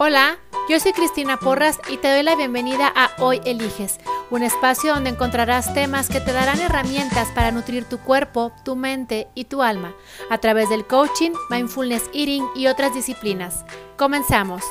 [0.00, 0.38] Hola,
[0.68, 3.98] yo soy Cristina Porras y te doy la bienvenida a Hoy Eliges,
[4.30, 9.26] un espacio donde encontrarás temas que te darán herramientas para nutrir tu cuerpo, tu mente
[9.34, 9.96] y tu alma
[10.30, 13.64] a través del coaching, mindfulness eating y otras disciplinas.
[13.96, 14.62] Comenzamos.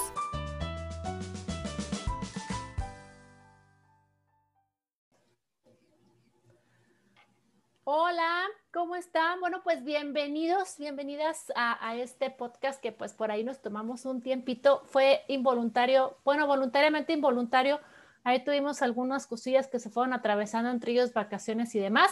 [7.90, 8.44] Hola,
[8.74, 9.40] ¿Cómo están?
[9.40, 14.82] Bueno, pues bienvenidos, bienvenidas a, este podcast que pues por ahí nos tomamos un tiempito.
[14.88, 17.80] Fue involuntario, bueno, voluntariamente involuntario.
[18.26, 22.12] Ahí tuvimos algunas cosillas que se fueron atravesando entre ellos, vacaciones y demás.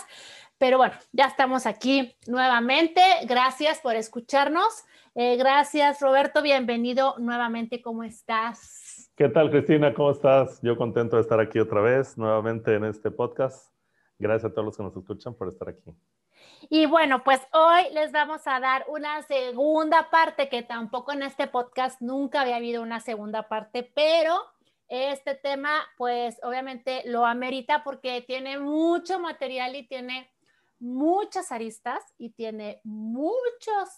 [0.57, 3.01] Pero bueno, ya estamos aquí nuevamente.
[3.27, 4.85] Gracias por escucharnos.
[5.13, 6.41] Eh, gracias, Roberto.
[6.41, 7.81] Bienvenido nuevamente.
[7.81, 9.11] ¿Cómo estás?
[9.17, 9.93] ¿Qué tal, Cristina?
[9.93, 10.61] ¿Cómo estás?
[10.61, 13.74] Yo contento de estar aquí otra vez, nuevamente en este podcast.
[14.17, 15.91] Gracias a todos los que nos escuchan por estar aquí.
[16.69, 21.47] Y bueno, pues hoy les vamos a dar una segunda parte, que tampoco en este
[21.47, 24.39] podcast nunca había habido una segunda parte, pero
[24.87, 30.31] este tema pues obviamente lo amerita porque tiene mucho material y tiene
[30.79, 33.89] muchas aristas y tiene muchos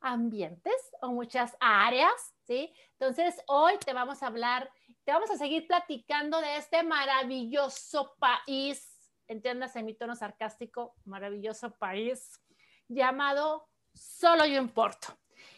[0.00, 2.72] ambientes o muchas áreas, ¿sí?
[2.92, 4.70] Entonces hoy te vamos a hablar,
[5.04, 8.93] te vamos a seguir platicando de este maravilloso país
[9.28, 12.40] entiendas en mi tono sarcástico, maravilloso país
[12.88, 15.08] llamado Solo Yo Importo.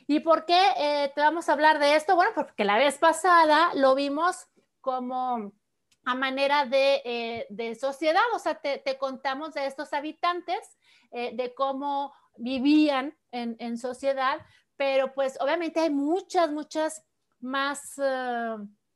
[0.06, 2.14] ¿Y por qué eh, te vamos a hablar de esto?
[2.14, 4.47] Bueno, porque la vez pasada lo vimos
[4.81, 5.53] como
[6.05, 10.78] a manera de, eh, sociedad, o sea, te, contamos de estos habitantes,
[11.11, 14.39] eh, de cómo vivían en, en, sociedad,
[14.77, 17.05] pero pues obviamente hay muchas, muchas
[17.41, 18.00] más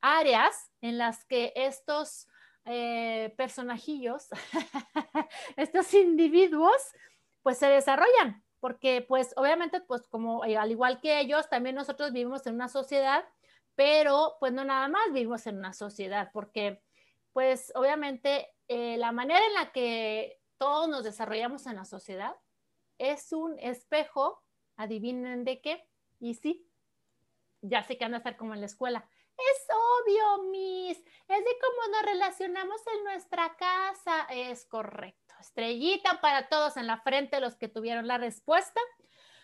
[0.01, 2.29] áreas en las que estos
[2.67, 4.29] eh, personajillos,
[5.57, 6.77] estos individuos,
[7.43, 12.13] pues se desarrollan, porque pues obviamente, pues como eh, al igual que ellos, también nosotros
[12.13, 13.25] vivimos en una sociedad,
[13.75, 16.83] pero pues no nada más vivimos en una sociedad, porque
[17.33, 22.37] pues obviamente eh, la manera en la que todos nos desarrollamos en la sociedad
[22.99, 24.43] es un espejo,
[24.77, 25.89] adivinen de qué,
[26.19, 26.69] y sí,
[27.63, 29.09] ya sé que van a estar como en la escuela,
[29.55, 30.99] es obvio, Miss.
[30.99, 34.27] Es de cómo nos relacionamos en nuestra casa.
[34.31, 35.35] Es correcto.
[35.41, 38.81] Estrellita para todos en la frente, los que tuvieron la respuesta.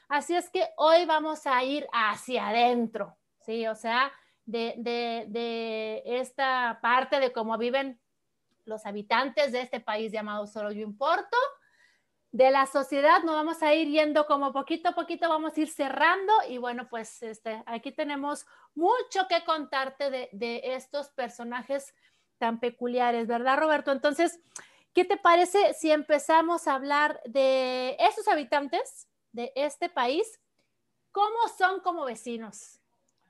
[0.08, 3.66] Así es que hoy vamos a ir hacia adentro, ¿sí?
[3.66, 4.12] O sea,
[4.44, 8.00] de, de esta parte de cómo viven
[8.64, 11.36] los habitantes de este país llamado Solo Yo Importo
[12.36, 15.70] de la sociedad nos vamos a ir yendo como poquito a poquito, vamos a ir
[15.70, 21.94] cerrando y bueno, pues este, aquí tenemos mucho que contarte de, estos personajes
[22.36, 23.90] tan peculiares, ¿verdad, Roberto?
[23.90, 24.38] Entonces,
[24.92, 30.38] ¿qué te parece si empezamos a hablar de esos habitantes de este país?
[31.12, 32.82] ¿Cómo son como vecinos?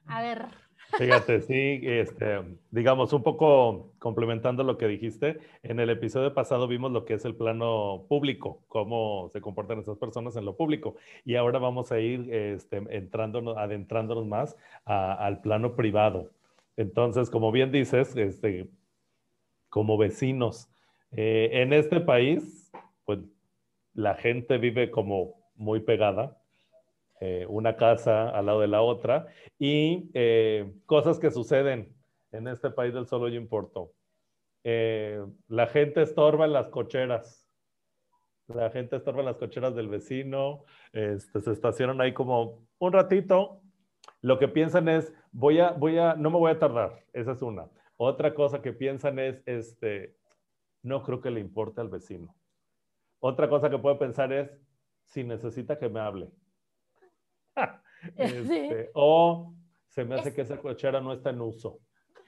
[0.08, 0.65] A ver.
[0.98, 6.92] Fíjate, sí, este, digamos, un poco complementando lo que dijiste, en el episodio pasado vimos
[6.92, 11.34] lo que es el plano público, cómo se comportan esas personas en lo público, y
[11.34, 16.30] ahora vamos a ir este, entrándonos, adentrándonos más al plano privado.
[16.76, 18.68] Entonces, como bien dices, este,
[19.68, 20.70] como vecinos,
[21.10, 22.70] eh, en este país,
[23.04, 23.20] pues
[23.92, 26.38] la gente vive como muy pegada,
[27.20, 29.26] eh, una casa al lado de la otra
[29.58, 31.94] y eh, cosas que suceden
[32.32, 33.92] en este país del solo yo importo.
[34.64, 37.48] Eh, la gente estorba en las cocheras.
[38.48, 40.64] La gente estorba en las cocheras del vecino.
[40.92, 43.62] Este, se estacionan ahí como un ratito.
[44.20, 47.04] Lo que piensan es, voy a, voy a, no me voy a tardar.
[47.12, 47.68] Esa es una.
[47.96, 50.16] Otra cosa que piensan es, este,
[50.82, 52.34] no creo que le importe al vecino.
[53.20, 54.50] Otra cosa que puede pensar es,
[55.04, 56.28] si necesita que me hable.
[58.16, 59.52] Este, o
[59.88, 61.80] se me hace que esa cochera no está en uso.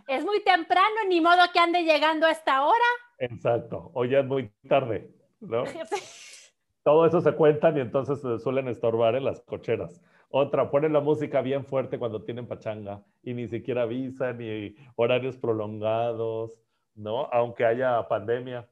[0.08, 2.84] Es muy temprano, ni modo que ande llegando a esta hora.
[3.18, 5.64] Exacto, o ya es muy tarde, ¿no?
[6.82, 10.00] Todo eso se cuentan y entonces se suelen estorbar en las cocheras.
[10.30, 15.36] Otra, ponen la música bien fuerte cuando tienen pachanga y ni siquiera avisan, ni horarios
[15.36, 16.58] prolongados,
[16.94, 17.26] ¿no?
[17.32, 18.68] Aunque haya pandemia.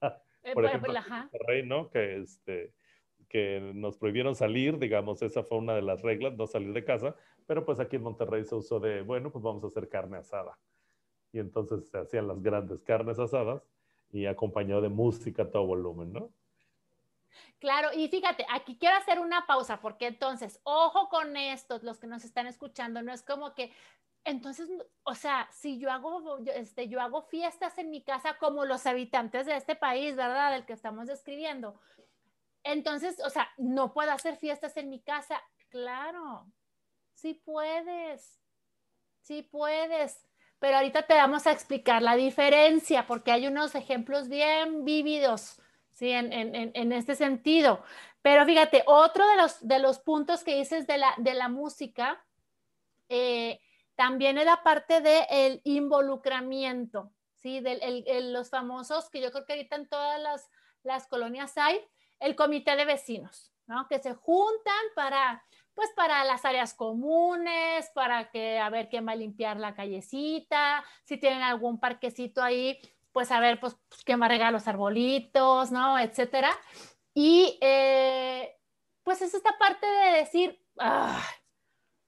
[0.46, 0.92] Eh, Por ejemplo,
[1.48, 1.90] Rey, ¿no?
[1.90, 2.72] Que este,
[3.28, 7.16] que nos prohibieron salir, digamos, esa fue una de las reglas, no salir de casa,
[7.46, 10.58] pero pues aquí en Monterrey se usó de, bueno, pues vamos a hacer carne asada.
[11.32, 13.62] Y entonces se hacían las grandes carnes asadas
[14.10, 16.30] y acompañado de música a todo volumen, ¿no?
[17.58, 22.06] Claro, y fíjate, aquí quiero hacer una pausa porque entonces, ojo con esto, los que
[22.06, 23.72] nos están escuchando, no es como que,
[24.24, 24.68] entonces,
[25.04, 29.46] o sea, si yo hago, este, yo hago fiestas en mi casa como los habitantes
[29.46, 30.52] de este país, ¿verdad?
[30.52, 31.78] Del que estamos describiendo,
[32.66, 35.42] entonces, o sea, no puedo hacer fiestas en mi casa.
[35.68, 36.46] Claro,
[37.14, 38.40] sí puedes.
[39.20, 40.26] sí puedes,
[40.58, 45.60] pero ahorita te vamos a explicar la diferencia porque hay unos ejemplos bien vívidos,
[45.92, 46.10] ¿sí?
[46.10, 47.82] En, en, en este sentido.
[48.22, 52.24] Pero fíjate, otro de los, de los puntos que dices de la, de la música,
[53.08, 53.60] eh,
[53.94, 57.60] también es la parte del involucramiento, ¿sí?
[57.60, 57.78] De
[58.32, 60.50] los famosos, que yo creo que ahorita en todas las,
[60.82, 61.80] las colonias hay,
[62.20, 63.86] el comité de vecinos, ¿no?
[63.88, 69.12] Que se juntan para, pues para las áreas comunes, para que a ver quién va
[69.12, 72.78] a limpiar la callecita, si tienen algún parquecito ahí,
[73.12, 75.98] pues a ver, pues, quién va a regar los arbolitos, ¿no?
[75.98, 76.50] Etcétera.
[77.14, 78.54] Y eh,
[79.02, 80.62] pues es esta parte de decir,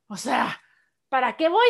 [0.09, 0.61] o sea,
[1.09, 1.69] ¿para qué voy?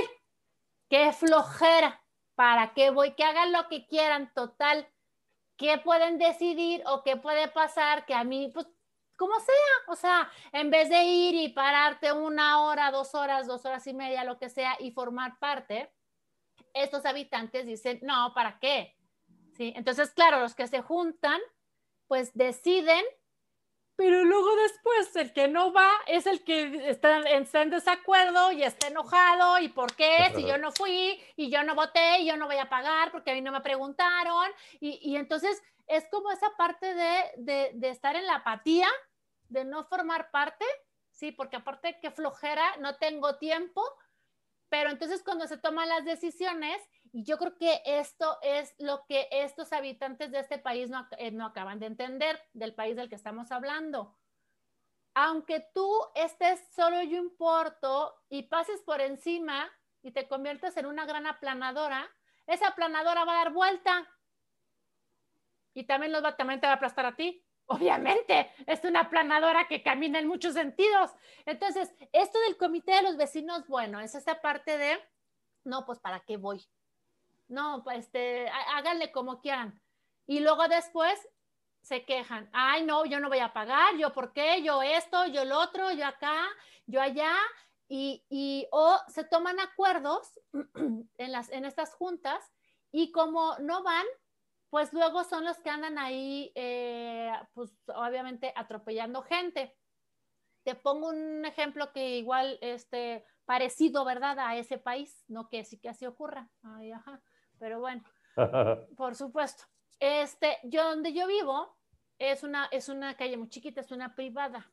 [0.89, 2.03] Qué flojera,
[2.35, 3.15] ¿para qué voy?
[3.15, 4.89] Que hagan lo que quieran, total.
[5.59, 8.67] ¿Qué pueden decidir o qué puede pasar que a mí, pues,
[9.17, 9.55] como sea,
[9.89, 13.93] o sea, en vez de ir y pararte una hora, dos horas, dos horas y
[13.93, 15.93] media, lo que sea, y formar parte,
[16.73, 18.97] estos habitantes dicen, no, ¿para qué?
[19.57, 19.73] ¿Sí?
[19.75, 21.41] Entonces, claro, los que se juntan,
[22.07, 23.05] pues deciden
[23.99, 28.87] pero luego después el que no va es el que está, en desacuerdo y está
[28.87, 32.47] enojado y por qué si yo no fui y yo no voté y yo no
[32.47, 34.53] voy a pagar porque a mí no me preguntaron.
[34.79, 38.87] Y, y entonces es como esa parte de, de, de, estar en la apatía,
[39.49, 40.65] de no formar parte,
[41.11, 43.83] sí, porque aparte que flojera, no tengo tiempo,
[44.69, 46.81] pero entonces cuando se toman las decisiones
[47.13, 51.31] y yo creo que esto es lo que estos habitantes de este país no, eh,
[51.31, 54.17] no, acaban de entender, del país del que estamos hablando.
[55.15, 59.71] Aunque tú estés solo yo importo y pases por encima
[60.03, 62.09] y te conviertas en una gran aplanadora,
[62.47, 64.09] esa aplanadora va a dar vuelta
[65.75, 67.45] y también, los va, también te va a aplastar a ti.
[67.67, 71.11] Obviamente, es una aplanadora que camina en muchos sentidos.
[71.45, 74.99] Entonces, esto del comité de los vecinos, bueno, es esta parte de,
[75.65, 76.67] no, pues, ¿para qué voy?
[77.49, 79.81] No, pues este, háganle como quieran.
[80.27, 81.29] Y luego después
[81.83, 85.43] se quejan, ay, no, yo no voy a pagar, yo por qué, yo esto, yo
[85.43, 86.47] el otro, yo acá,
[86.87, 87.35] yo allá,
[87.89, 90.39] y, y o se toman acuerdos
[91.17, 92.53] en, las, en estas juntas
[92.93, 94.05] y como no van,
[94.71, 99.75] pues luego son los que andan ahí, eh, pues obviamente atropellando gente.
[100.69, 104.39] Te pongo un ejemplo que igual, este, parecido, ¿verdad?
[104.39, 106.51] A ese país, no que sí que así ocurra.
[106.63, 107.23] Ay, ajá
[107.59, 108.03] pero bueno,
[108.97, 109.65] por supuesto.
[110.01, 111.77] Este, yo donde yo vivo
[112.19, 114.71] es una, es una calle muy chiquita, es una privada.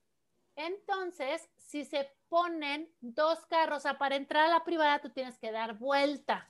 [0.55, 5.37] Entonces, si se ponen dos carros, o sea, para entrar a la privada tú tienes
[5.37, 6.49] que dar vuelta,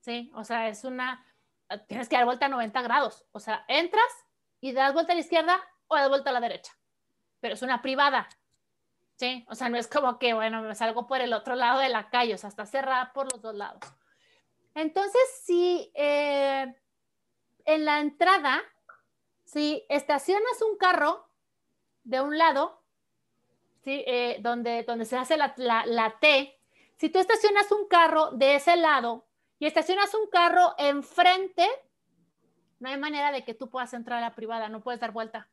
[0.00, 0.30] ¿sí?
[0.34, 1.24] O sea, es una,
[1.88, 3.26] tienes que dar vuelta a 90 grados.
[3.32, 4.12] O sea, entras
[4.60, 6.72] y das vuelta a la izquierda o das vuelta a la derecha.
[7.40, 8.28] Pero es una privada,
[9.20, 9.44] ¿sí?
[9.50, 12.08] O sea, no es como que, bueno, me salgo por el otro lado de la
[12.08, 13.82] calle, o sea, está cerrada por los dos lados.
[14.74, 16.74] Entonces, si eh,
[17.66, 18.62] en la entrada,
[19.44, 21.28] si estacionas un carro
[22.02, 22.82] de un lado,
[23.84, 24.02] ¿sí?
[24.06, 26.58] Eh, donde, donde se hace la, la, T,
[26.96, 29.26] si tú estacionas un carro de ese lado
[29.58, 31.68] y estacionas un carro enfrente,
[32.78, 35.50] no hay manera de que tú puedas entrar a la privada, no puedes dar vuelta.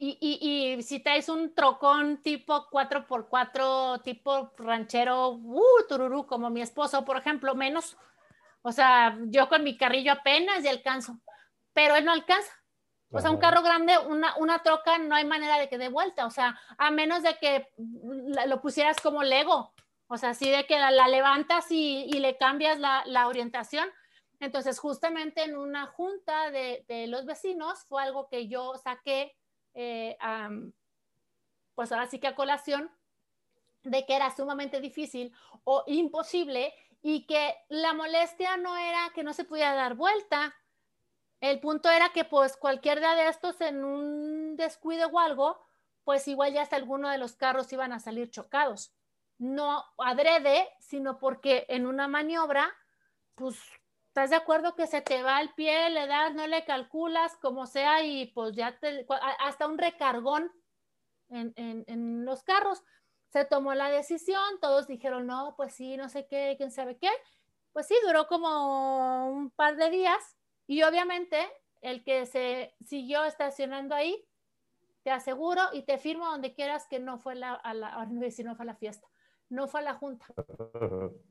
[0.00, 6.62] Y, y, y, si traes un trocón tipo 4x4, tipo ranchero, uh, tururú, como mi
[6.62, 7.96] esposo, por ejemplo, menos.
[8.62, 11.18] O sea, yo con mi carrillo apenas y alcanzo,
[11.72, 12.52] pero él no alcanza.
[13.10, 16.26] O sea, un carro grande, una, una troca, no hay manera de que dé vuelta.
[16.26, 17.68] O sea, a menos de que
[18.46, 19.72] lo pusieras como Lego.
[20.08, 23.88] O sea, así de que la, levantas y, y, le cambias la, la, orientación.
[24.40, 29.37] Entonces, justamente en una junta de, de los vecinos fue algo que yo saqué
[29.80, 30.18] eh,
[31.76, 32.90] pues ahora sí que a colación,
[33.84, 35.32] de que era sumamente difícil
[35.62, 40.56] o imposible y que la molestia no era que no se pudiera dar vuelta.
[41.40, 45.64] El punto era que pues cualquier día de estos en un descuido o algo,
[46.02, 48.92] pues igual ya hasta alguno de los carros iban a salir chocados.
[49.38, 52.74] No adrede, sino porque en una maniobra,
[53.36, 53.56] pues
[54.18, 57.66] ¿Estás de acuerdo que se te va el pie, le das, no le calculas, como
[57.66, 59.06] sea, y pues ya te,
[59.38, 60.50] hasta un recargón
[61.28, 62.82] en, en, los carros.
[63.28, 67.10] Se tomó la decisión, todos dijeron, no, pues sí, no sé qué, quién sabe qué.
[67.72, 71.38] Pues sí, duró como un par de días y obviamente
[71.80, 74.26] el que se siguió estacionando ahí,
[75.04, 78.64] te aseguro y te firmo donde quieras que no fue la, a la, no fue
[78.64, 79.06] a la fiesta,
[79.48, 80.26] no fue a la junta.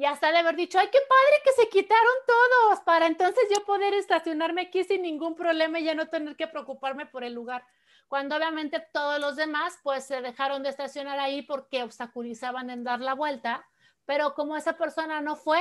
[0.00, 3.66] Y hasta de haber dicho, ay, qué padre que se quitaron todos, para entonces yo
[3.66, 7.66] poder estacionarme aquí sin ningún problema y ya no tener que preocuparme por el lugar.
[8.08, 13.00] cuando obviamente todos los demás pues se dejaron de estacionar ahí porque obstaculizaban en dar
[13.00, 13.68] la vuelta,
[14.06, 15.60] pero como esa persona no fue,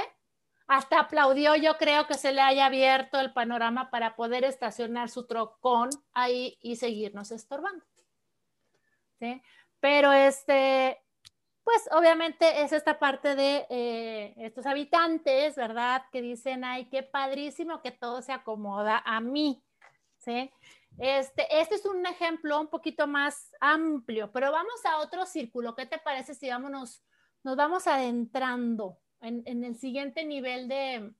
[0.67, 5.27] hasta aplaudió, yo creo que se le haya abierto el panorama para poder estacionar su
[5.27, 7.83] trocón ahí y seguirnos estorbando.
[9.19, 9.41] ¿Sí?
[9.81, 11.03] Pero este,
[11.69, 16.01] pues obviamente es esta parte de eh, estos habitantes, ¿verdad?
[16.11, 19.63] Que dicen, ay, qué padrísimo que todo se acomoda a mí,
[20.17, 20.51] ¿sí?
[20.97, 25.75] Este, este es un ejemplo un poquito más amplio, pero vamos a otro círculo.
[25.75, 27.03] ¿Qué te parece si vámonos,
[27.43, 31.13] nos vamos adentrando en, el siguiente nivel de,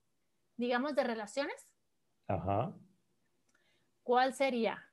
[0.58, 1.70] digamos, de relaciones?
[2.28, 2.74] Ajá.
[4.02, 4.84] ¿Cuál sería?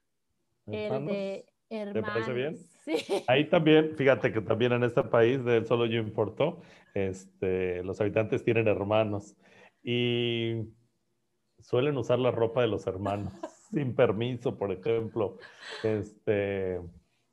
[0.66, 1.94] El de hermanos.
[1.94, 2.75] ¿Te parece bien?
[2.86, 3.24] Sí.
[3.26, 6.60] Ahí también, fíjate que también en este país del solo yo importo,
[6.94, 9.36] este, los habitantes tienen hermanos
[9.82, 10.62] y
[11.58, 13.32] suelen usar la ropa de los hermanos
[13.70, 15.36] sin permiso, por ejemplo,
[15.82, 16.80] este,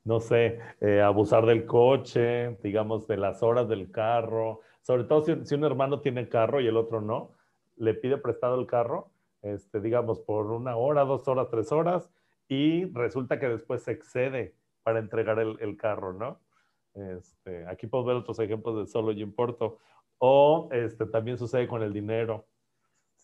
[0.04, 5.54] no sé, eh, abusar del coche, digamos, de las horas del carro, sobre todo si,
[5.54, 7.30] un hermano tiene carro y el otro no,
[7.76, 9.10] le pide prestado el carro,
[9.42, 12.10] este, digamos, por una hora, dos horas, tres horas,
[12.48, 16.40] y resulta que después se excede para entregar el, carro, ¿no?
[16.94, 19.78] Este, aquí podemos ver otros ejemplos de solo yo importo.
[20.18, 22.46] O este, también sucede con el dinero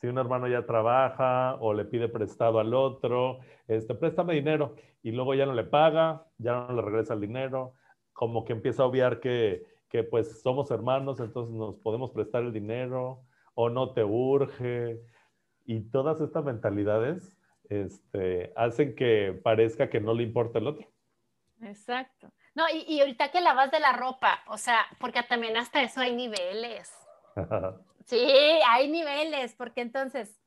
[0.01, 5.13] si un hermano ya trabaja o le pide prestado al otro, este, préstame dinero y
[5.13, 7.75] luego ya no le paga, ya no le regresa el dinero,
[8.13, 12.53] como que empieza a obviar que, que pues somos hermanos, entonces nos podemos prestar el
[12.53, 13.23] dinero
[13.55, 15.03] o no te urge.
[15.67, 17.37] Y todas estas mentalidades
[17.69, 20.90] este, hacen que parezca que no le importa el otro.
[21.63, 22.33] Exacto.
[22.55, 26.01] No, y, y ahorita que lavas de la ropa, o sea, porque también hasta eso
[26.01, 26.93] hay niveles.
[28.07, 28.19] Sí,
[28.67, 30.41] hay niveles, porque entonces,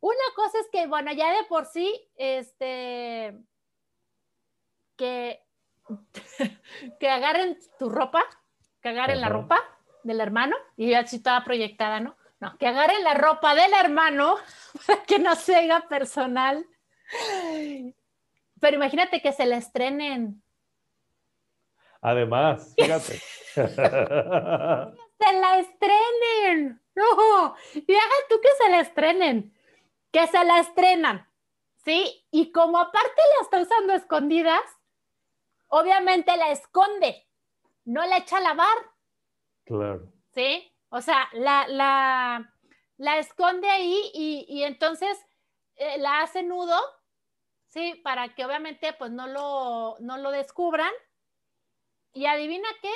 [0.00, 3.36] una cosa es que, bueno, ya de por sí, este,
[4.96, 5.44] que,
[7.00, 8.24] que agarren tu ropa,
[8.80, 9.60] que agarren la ropa
[10.04, 12.16] del hermano, y ya así toda proyectada, ¿no?
[12.40, 14.36] No, que agarren la ropa del hermano
[14.86, 16.66] para que no se haga personal.
[18.60, 20.42] Pero imagínate que se la estrenen.
[22.00, 23.20] Además, fíjate.
[23.54, 23.62] se
[25.32, 26.80] la estrenen.
[26.94, 29.54] No, y hagan tú que se la estrenen,
[30.10, 31.28] que se la estrenan,
[31.84, 32.26] ¿sí?
[32.30, 34.62] Y como aparte la está usando escondidas,
[35.68, 37.28] obviamente la esconde,
[37.84, 38.78] no la echa a lavar.
[39.64, 40.10] Claro.
[40.32, 40.72] ¿Sí?
[40.88, 42.54] O sea, la, la,
[42.96, 45.18] la esconde ahí y, y entonces
[45.74, 46.80] eh, la hace nudo,
[47.76, 47.94] ¿sí?
[48.02, 50.92] Para que obviamente pues no lo, no lo descubran.
[52.14, 52.94] Y adivina qué,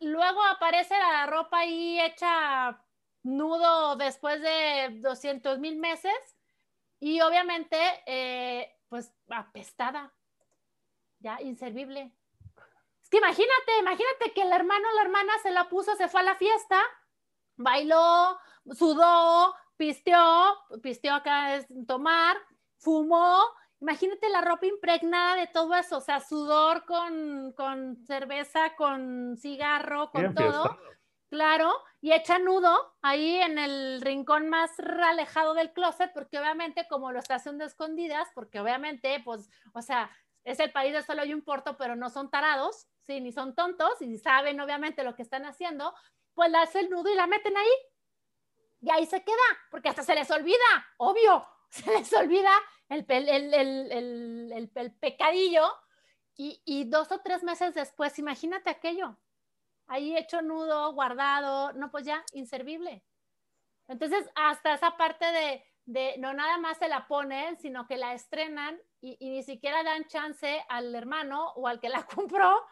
[0.00, 2.84] luego aparece la ropa ahí hecha
[3.22, 6.14] nudo después de 200 mil meses
[7.00, 10.12] y obviamente eh, pues apestada,
[11.20, 12.12] ya inservible.
[13.02, 16.20] Es que imagínate, imagínate que el hermano o la hermana se la puso, se fue
[16.20, 16.82] a la fiesta,
[17.56, 18.38] bailó,
[18.74, 22.36] sudó, pisteó, pisteó acá es tomar,
[22.78, 23.42] fumó
[23.80, 30.34] Imagínate la ropa impregnada de todo eso, o sea, sudor con, cerveza, con cigarro, con
[30.34, 30.78] todo.
[31.28, 37.12] Claro, y echa nudo ahí en el rincón más alejado del closet, porque obviamente como
[37.12, 40.10] lo está haciendo escondidas, porque obviamente, pues, o sea,
[40.44, 43.54] es el país de solo hay un porto, pero no son tarados, sí, ni son
[43.54, 45.94] tontos, y saben obviamente lo que están haciendo,
[46.32, 47.72] pues la hace el nudo y la meten ahí.
[48.80, 49.36] Y ahí se queda,
[49.70, 52.52] porque hasta se les olvida, obvio, se les olvida
[52.88, 53.04] el,
[54.74, 55.66] el, pecadillo
[56.36, 59.16] y, dos o tres meses después, imagínate aquello,
[59.86, 63.02] ahí hecho nudo, guardado, no, pues ya, inservible.
[63.88, 65.24] Entonces, hasta esa parte
[65.86, 70.06] de, no nada más se la ponen, sino que la estrenan y, ni siquiera dan
[70.06, 72.66] chance al hermano o al que la compró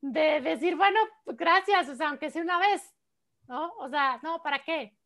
[0.00, 2.94] de decir, bueno, gracias, o sea, aunque sea una vez,
[3.48, 3.72] ¿no?
[3.78, 4.96] O sea, no, ¿para qué?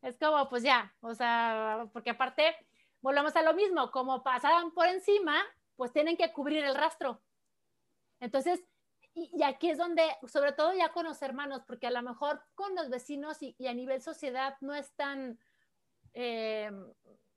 [0.00, 2.56] Es como, pues ya, o sea, porque aparte
[3.00, 5.42] volvemos a lo mismo, como pasaban por encima,
[5.76, 7.20] pues tienen que cubrir el rastro.
[8.20, 8.60] Entonces,
[9.14, 12.74] y, aquí es donde, sobre todo ya con los hermanos, porque a lo mejor con
[12.74, 15.38] los vecinos y, a nivel sociedad no es tan,
[16.14, 16.70] eh,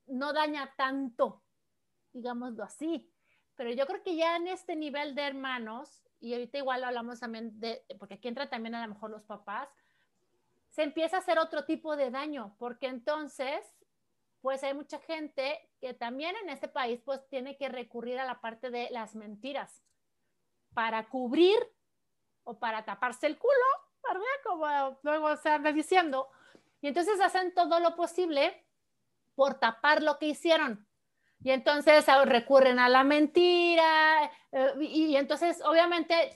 [0.06, 1.42] no daña tanto,
[2.12, 3.10] digámoslo así.
[3.56, 7.58] Pero yo creo que ya en este nivel de hermanos, y ahorita igual hablamos también
[7.58, 9.68] de, porque aquí entra también a lo mejor los papás,
[10.68, 13.60] se empieza a hacer otro tipo de daño, porque entonces
[14.42, 18.40] pues hay mucha gente que también en este país pues tiene que recurrir a la
[18.40, 19.82] parte de las mentiras
[20.74, 21.56] para cubrir
[22.44, 23.54] o para taparse el culo,
[24.02, 24.26] ¿verdad?
[24.44, 26.28] Como luego se anda diciendo.
[26.80, 28.66] Y entonces hacen todo lo posible
[29.36, 30.86] por tapar lo que hicieron.
[31.44, 34.30] Y entonces ah, recurren a la mentira.
[34.50, 36.34] Eh, y, entonces, obviamente,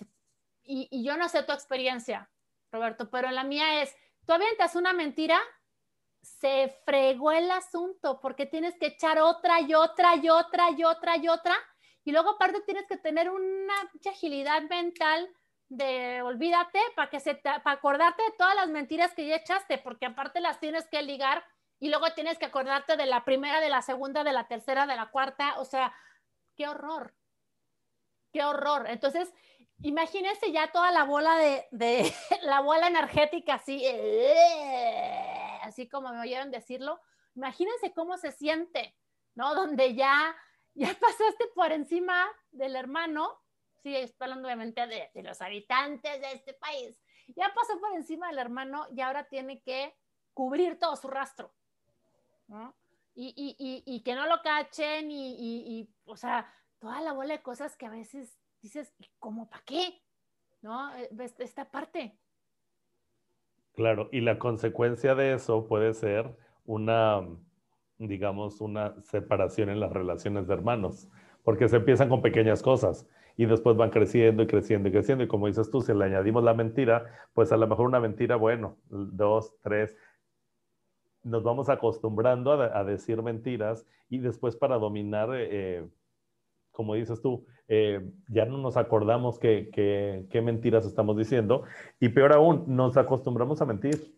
[0.62, 2.30] y, yo no sé tu experiencia,
[2.70, 3.94] Roberto, pero la mía es,
[4.26, 5.40] tú avientas una mentira,
[6.40, 11.16] se fregó el asunto porque tienes que echar otra y otra y otra y otra
[11.16, 11.56] y otra.
[12.04, 13.74] Y luego aparte tienes que tener una
[14.08, 15.28] agilidad mental
[15.68, 20.06] de olvídate para que se para acordarte de todas las mentiras que ya echaste, porque
[20.06, 21.44] aparte las tienes que ligar
[21.80, 24.96] y luego tienes que acordarte de la primera, de la segunda, de la tercera, de
[24.96, 25.92] la cuarta, o sea,
[26.56, 27.14] qué horror,
[28.32, 28.86] qué horror.
[28.88, 29.32] Entonces,
[29.82, 33.84] imagínense ya toda la bola de, de la bola energética así,
[35.66, 37.00] así como me oyeron decirlo,
[37.34, 38.96] imagínense cómo se siente,
[39.34, 39.54] ¿no?
[39.54, 40.34] Donde ya,
[40.74, 43.40] ya pasaste por encima del hermano,
[43.82, 48.28] sí, estoy hablando obviamente de, de los habitantes de este país, ya pasó por encima
[48.28, 49.96] del hermano y ahora tiene que
[50.32, 51.52] cubrir todo su rastro.
[53.14, 57.42] Y, y, y, y, que no lo cachen y, o sea, toda la bola de
[57.42, 60.02] cosas que a veces dices, ¿cómo para qué?
[60.60, 60.94] ¿No?
[60.94, 62.20] Eh, esta parte.
[63.76, 67.20] Claro, y la consecuencia de eso puede ser una,
[67.98, 71.10] digamos, una separación en las relaciones de hermanos,
[71.44, 73.06] porque se empiezan con pequeñas cosas
[73.36, 75.24] y después van creciendo y creciendo y creciendo.
[75.24, 77.04] Y como dices tú, si le añadimos la mentira,
[77.34, 79.94] pues a lo mejor una mentira, bueno, dos, tres,
[81.22, 85.88] nos vamos acostumbrando a, decir mentiras y después para dominar, eh, eh,
[86.70, 91.64] como dices tú, eh, ya no nos acordamos qué mentiras estamos diciendo
[92.00, 94.14] y peor aún, nos acostumbramos a mentir.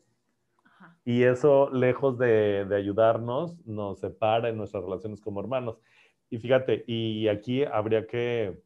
[1.05, 5.81] Y eso, lejos de, de, ayudarnos, nos separa en nuestras relaciones como hermanos.
[6.29, 8.61] Y fíjate, y aquí habría que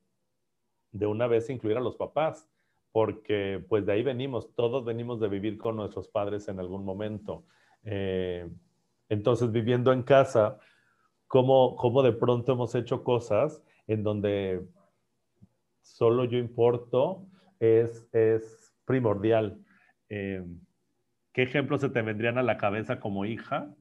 [0.90, 2.48] de una vez incluir a los papás,
[2.90, 7.44] porque pues de ahí venimos, todos venimos de vivir con nuestros padres en algún momento.
[7.84, 8.48] Eh,
[9.08, 10.58] entonces, viviendo en casa,
[11.26, 14.66] ¿cómo, ¿cómo, de pronto hemos hecho cosas en donde
[15.80, 17.26] solo yo importo
[17.58, 19.64] es, es primordial?
[20.08, 20.44] Eh,
[21.32, 23.74] ¿Qué ejemplos se te vendrían a la cabeza como hija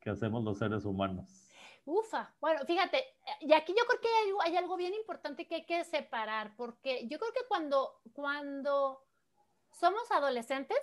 [0.00, 1.44] que hacemos los seres humanos?
[1.86, 3.04] Ufa, bueno, fíjate,
[3.40, 7.06] y aquí yo creo que hay, hay, algo bien importante que hay que separar, porque
[7.08, 9.04] yo creo que cuando, cuando
[9.70, 10.78] somos adolescentes,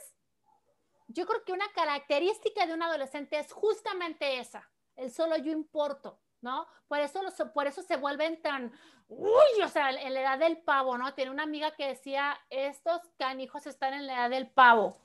[1.07, 6.19] yo creo que una característica de un adolescente es justamente esa, el solo yo importo,
[6.41, 6.67] ¿no?
[6.87, 7.21] Por eso,
[7.53, 8.71] por eso se vuelven tan,
[9.07, 11.13] uy, o sea, en la edad del pavo, ¿no?
[11.13, 14.97] Tiene una amiga que decía, estos canijos están en la edad del pavo.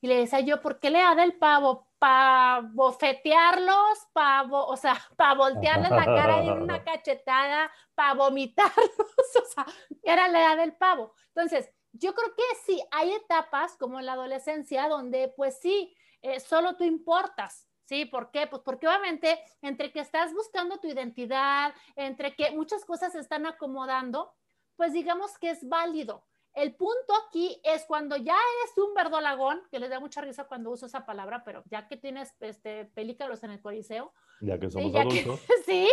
[0.00, 1.88] Y le decía yo, ¿por qué le da del pavo?
[1.98, 8.76] Para bofetearlos, para, o sea, para voltearles la cara de una cachetada, para vomitarlos,
[9.42, 9.66] o sea,
[10.02, 11.14] era la edad del pavo.
[11.28, 16.38] Entonces, yo creo que sí, hay etapas como en la adolescencia donde pues sí, eh,
[16.40, 17.67] solo tú importas.
[17.88, 18.04] ¿Sí?
[18.04, 18.46] ¿Por qué?
[18.46, 23.46] Pues porque obviamente entre que estás buscando tu identidad, entre que muchas cosas se están
[23.46, 24.30] acomodando,
[24.76, 26.22] pues digamos que es válido.
[26.52, 30.70] El punto aquí es cuando ya eres un verdolagón, que les da mucha risa cuando
[30.70, 34.12] uso esa palabra, pero ya que tienes este, pelícaros en el coliseo.
[34.42, 35.40] Ya que somos adultos.
[35.64, 35.88] sí,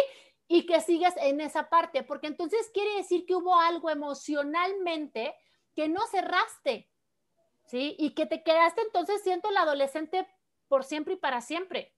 [0.50, 5.34] y que sigues en esa parte, porque entonces quiere decir que hubo algo emocionalmente
[5.74, 6.90] que no cerraste,
[7.64, 7.96] ¿sí?
[7.98, 10.28] Y que te quedaste entonces siendo el adolescente
[10.76, 11.96] por siempre y para siempre,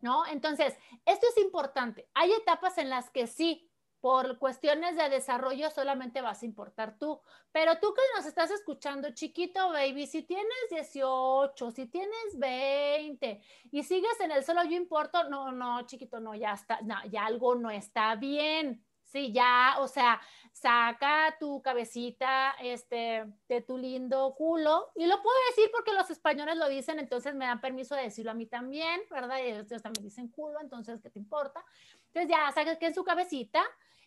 [0.00, 0.26] ¿no?
[0.26, 0.74] Entonces,
[1.04, 2.08] esto es importante.
[2.14, 7.20] Hay etapas en las que sí, por cuestiones de desarrollo solamente vas a importar tú,
[7.52, 13.82] pero tú que nos estás escuchando, chiquito baby, si tienes 18, si tienes 20 y
[13.82, 17.54] sigues en el solo yo importo, no, no, chiquito, no, ya está, no, ya algo
[17.54, 18.82] no está bien.
[19.06, 24.90] Sí, ya, o sea, saca tu cabecita este, de tu lindo culo.
[24.96, 28.32] Y lo puedo decir porque los españoles lo dicen, entonces me dan permiso de decirlo
[28.32, 29.38] a mí también, ¿verdad?
[29.38, 31.64] Y ellos también dicen culo, entonces, ¿qué te importa?
[32.08, 33.62] Entonces ya saca que en su cabecita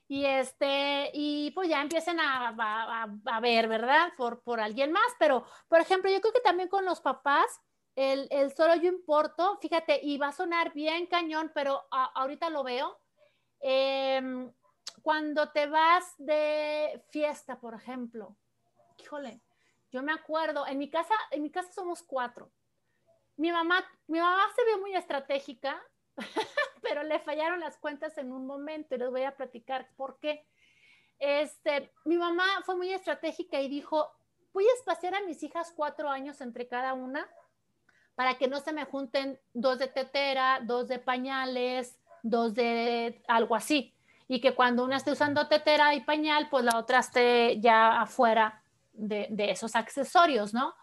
[0.09, 2.49] y este, y pues ya empiecen a,
[3.25, 4.12] a, ver, ¿verdad?
[4.17, 5.13] Por, por alguien más.
[5.17, 7.62] Pero, por ejemplo, yo creo que también con los papás,
[7.95, 12.63] el, el solo yo importo, fíjate, y va a sonar bien cañón, pero ahorita lo
[12.63, 12.99] veo.
[13.62, 14.49] Eh,
[15.01, 18.35] cuando te vas de fiesta, por ejemplo,
[18.97, 19.41] híjole,
[19.91, 22.51] yo me acuerdo, en mi casa, en mi casa somos cuatro.
[23.38, 25.81] Mi mamá, mi mamá se vio muy estratégica,
[26.81, 30.45] pero le fallaron las cuentas en un momento y les voy a platicar por qué.
[31.17, 34.12] Este, mi mamá fue muy estratégica y dijo,
[34.53, 37.27] voy a espaciar a mis hijas cuatro años entre cada una
[38.15, 43.55] para que no se me junten dos de tetera, dos de pañales, dos de algo
[43.55, 43.95] así
[44.32, 48.62] y que cuando una esté usando tetera y pañal, pues la otra esté ya afuera
[48.94, 50.76] de, esos accesorios, ¿no?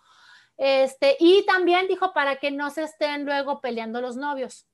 [0.57, 4.67] Este, y también dijo para que no se estén luego peleando los novios.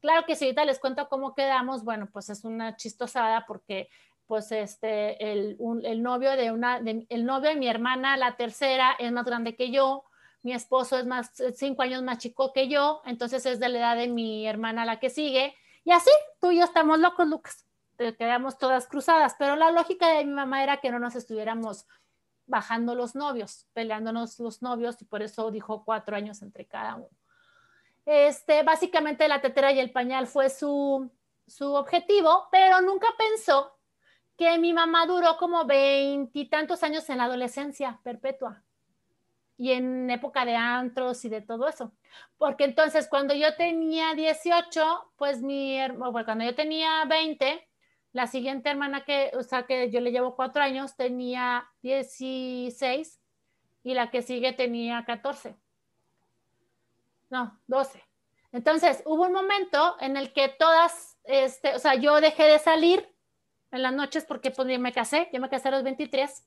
[0.00, 3.88] Claro que si ahorita les cuento cómo quedamos, bueno, pues es una chistosada porque
[4.28, 9.10] pues este, el, el novio de una, el novio de mi hermana, la tercera, es
[9.10, 10.04] más grande que yo,
[10.42, 13.96] mi esposo es más, cinco años más chico que yo, entonces es de la edad
[13.96, 17.63] de mi hermana la que sigue, y así, tú y yo estamos locos, Lucas,
[17.96, 21.86] quedamos todas cruzadas, pero la lógica de mi mamá era que no nos estuviéramos
[22.46, 27.08] bajando los novios, peleándonos los novios, y por eso dijo cuatro años entre cada uno.
[28.04, 31.10] Este, básicamente la tetera y el pañal fue su,
[31.46, 33.78] su objetivo, pero nunca pensó
[34.36, 38.62] que mi mamá duró como veintitantos años en la adolescencia perpetua
[39.56, 41.92] y en época de antros y de todo eso.
[42.36, 47.68] Porque entonces cuando yo tenía 18, pues mi, bueno, cuando yo tenía 20,
[48.14, 53.20] la siguiente hermana que, o sea, que yo le llevo cuatro años, tenía 16
[53.82, 55.56] y la que sigue tenía 14.
[57.30, 58.00] No, 12.
[58.52, 63.12] Entonces hubo un momento en el que todas, este, o sea, yo dejé de salir
[63.72, 66.46] en las noches porque pues me casé, yo me casé a los 23,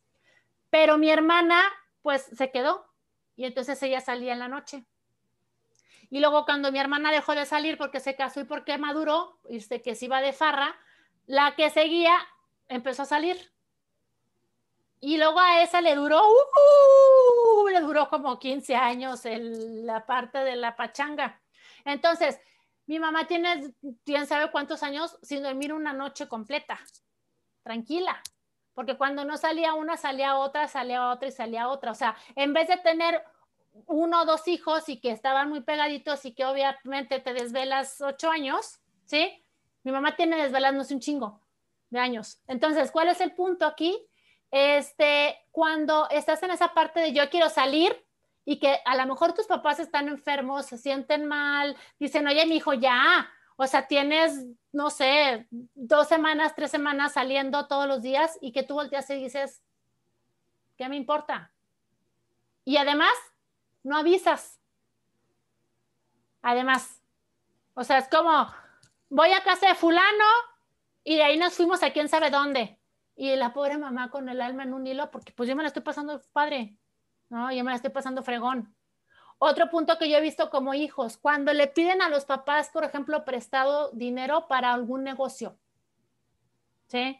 [0.69, 1.61] pero mi hermana
[2.01, 2.85] pues se quedó
[3.35, 4.85] y entonces ella salía en la noche.
[6.09, 9.59] Y luego cuando mi hermana dejó de salir porque se casó y porque maduró, y
[9.81, 10.73] que se iba de farra,
[11.27, 12.17] la que seguía
[12.67, 13.51] empezó a salir.
[14.99, 20.39] Y luego a esa le duró, uh, le duró como 15 años en la parte
[20.39, 21.39] de la pachanga.
[21.85, 22.39] Entonces,
[22.87, 26.79] mi mamá tiene, quién sabe cuántos años sin dormir una noche completa
[27.61, 28.21] tranquila,
[28.73, 31.91] porque cuando no salía una, salía otra, salía otra y salía otra.
[31.91, 33.21] O sea, en vez de tener
[33.85, 38.31] uno o dos hijos y que estaban muy pegaditos y que obviamente te desvelas ocho
[38.31, 39.43] años, ¿sí?
[39.87, 41.39] Mi mamá tiene desvelándose un chingo
[41.89, 42.41] de años.
[42.45, 43.97] Entonces, ¿cuál es el punto aquí?
[44.51, 48.05] Este, cuando estás en esa parte de yo quiero salir
[48.43, 52.57] y que a lo mejor tus papás están enfermos, se sienten mal, dicen, oye, mi
[52.57, 58.37] hijo, ya, o sea, tienes, no sé, dos semanas, tres semanas saliendo todos los días
[58.41, 59.63] y que tú volteas y dices,
[60.77, 61.53] ¿qué me importa?
[62.65, 63.13] Y además,
[63.83, 64.59] no avisas.
[66.41, 67.01] Además,
[67.73, 68.51] o sea, es como,
[69.09, 70.25] voy a casa de fulano
[71.03, 72.79] y de ahí nos fuimos a quién sabe dónde.
[73.15, 75.67] Y la pobre mamá con el alma en un hilo, porque pues yo me la
[75.67, 76.77] estoy pasando padre,
[77.29, 77.51] ¿no?
[77.51, 78.75] Yo me la estoy pasando fregón.
[79.39, 82.83] Otro punto que yo he visto como hijos, cuando le piden a los papás, por
[82.83, 85.57] ejemplo, prestado dinero para algún negocio,
[86.87, 87.19] ¿sí?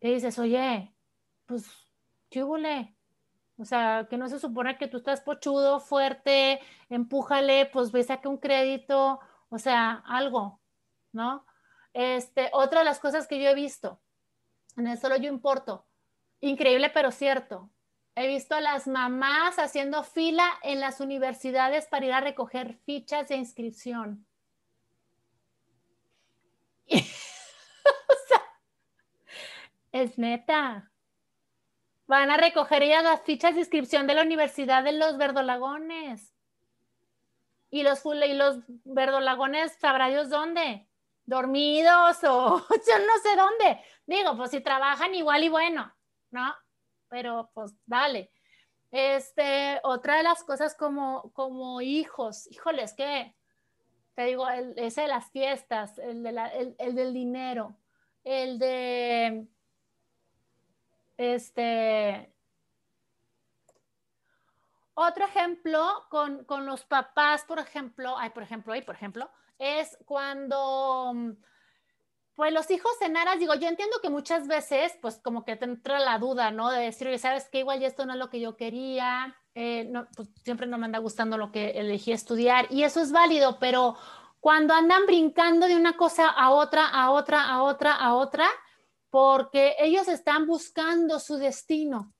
[0.00, 0.92] Y dices, oye,
[1.46, 1.66] pues,
[2.28, 2.96] ¿qué huele?
[3.56, 8.26] O sea, que no se supone que tú estás pochudo, fuerte, empújale, pues ve, saque
[8.26, 10.60] un crédito, o sea, algo,
[11.14, 11.46] ¿no?
[11.92, 14.00] Este, otra de las cosas que yo he visto,
[14.76, 15.86] en el solo yo importo,
[16.40, 17.70] increíble pero cierto,
[18.16, 23.26] He visto a las mamás haciendo fila en las universidades para ir a recoger fichas
[23.28, 24.24] de inscripción.
[29.92, 30.92] es neta.
[32.06, 36.32] Van a recoger ya las fichas de inscripción de la Universidad de los Verdolagones.
[37.70, 40.86] Y los, y los verdolagones, sabrá Dios dónde.
[41.26, 43.80] Dormidos o yo no sé dónde.
[44.06, 45.92] Digo, pues si trabajan igual y bueno,
[46.30, 46.54] ¿no?
[47.14, 48.32] pero pues dale.
[48.90, 53.36] Este, otra de las cosas como, como hijos, híjoles, que
[54.16, 57.76] te digo, el, ese de las fiestas, el, de el, del dinero,
[58.24, 59.46] el de,
[61.16, 62.34] este,
[64.94, 69.30] otro ejemplo con, con los papás, por ejemplo, ay, por ejemplo, ahí, por ejemplo,
[69.64, 71.36] es cuando
[72.34, 75.66] pues los hijos en aras, digo, yo entiendo que muchas veces, pues como que te
[75.66, 76.70] entra la duda, ¿no?
[76.70, 79.84] De decir, oye, sabes que igual ya esto no es lo que yo quería, eh,
[79.84, 83.58] no, pues siempre no me anda gustando lo que elegí estudiar y eso es válido,
[83.60, 83.96] pero
[84.40, 88.48] cuando andan brincando de una cosa a otra, a otra, a otra, a otra,
[89.10, 92.12] porque ellos están buscando su destino.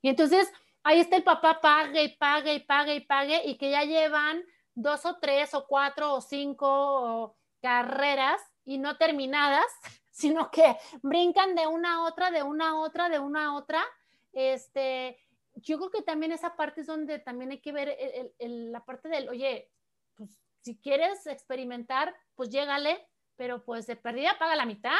[0.00, 0.50] Y entonces
[0.84, 4.44] ahí está el papá, pague y pague y pague y pague y que ya llevan
[4.76, 9.66] dos o tres o cuatro o cinco carreras y no terminadas,
[10.12, 13.84] sino que brincan de una a otra, de una a otra, de una a otra.
[14.32, 15.18] Este,
[15.54, 17.96] yo creo que también esa parte es donde también hay que ver
[18.38, 19.72] la parte del, oye,
[20.14, 24.92] pues si quieres experimentar, pues llégale, pero pues de perdida paga la mitad.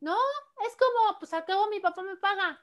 [0.00, 0.16] No,
[0.66, 2.60] es como, pues al cabo mi papá me paga.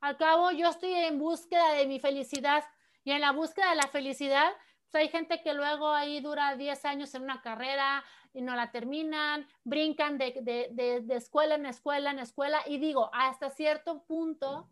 [0.00, 2.62] Al cabo yo estoy en búsqueda de mi felicidad
[3.04, 4.52] y en la búsqueda de la felicidad,
[4.90, 8.04] pues hay gente que luego ahí dura 10 años en una carrera,
[8.36, 14.04] y no la terminan, brincan de, escuela en escuela en escuela y digo, hasta cierto
[14.04, 14.68] punto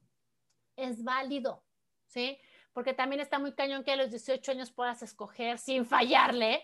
[0.77, 1.65] es válido,
[2.07, 2.39] ¿sí?
[2.75, 6.63] Porque también está muy cañón que a los 18 años puedas escoger sin fallarle,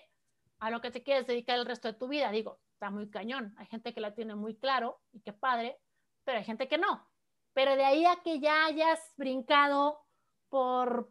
[0.59, 2.31] a lo que te quieres dedicar el resto de tu vida.
[2.31, 3.55] Digo, está muy cañón.
[3.57, 5.81] Hay gente que la tiene muy claro y qué padre,
[6.25, 7.09] pero hay gente que no.
[7.55, 10.05] Pero de ahí a que ya hayas brincado
[10.51, 11.11] por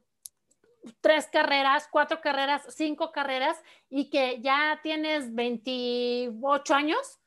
[1.01, 7.19] tres carreras, cuatro carreras, cinco carreras y que ya tienes 28 años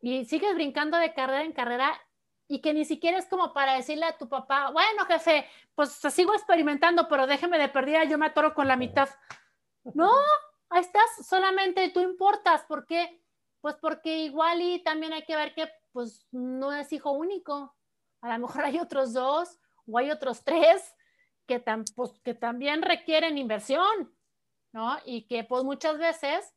[0.00, 2.00] y sigues brincando de carrera en carrera
[2.48, 6.34] y que ni siquiera es como para decirle a tu papá, bueno, jefe, pues sigo
[6.34, 9.08] experimentando, pero déjeme de perdida, yo me atoro con la mitad.
[9.94, 10.10] No,
[10.70, 13.22] ahí estás, solamente tú importas, ¿por qué?
[13.60, 17.76] Pues porque igual y también hay que ver que pues no es hijo único,
[18.22, 20.94] a lo mejor hay otros dos o hay otros tres
[21.48, 21.58] que,
[21.96, 24.14] pues, que también requieren inversión,
[24.72, 24.98] ¿no?
[25.04, 26.54] Y que pues muchas veces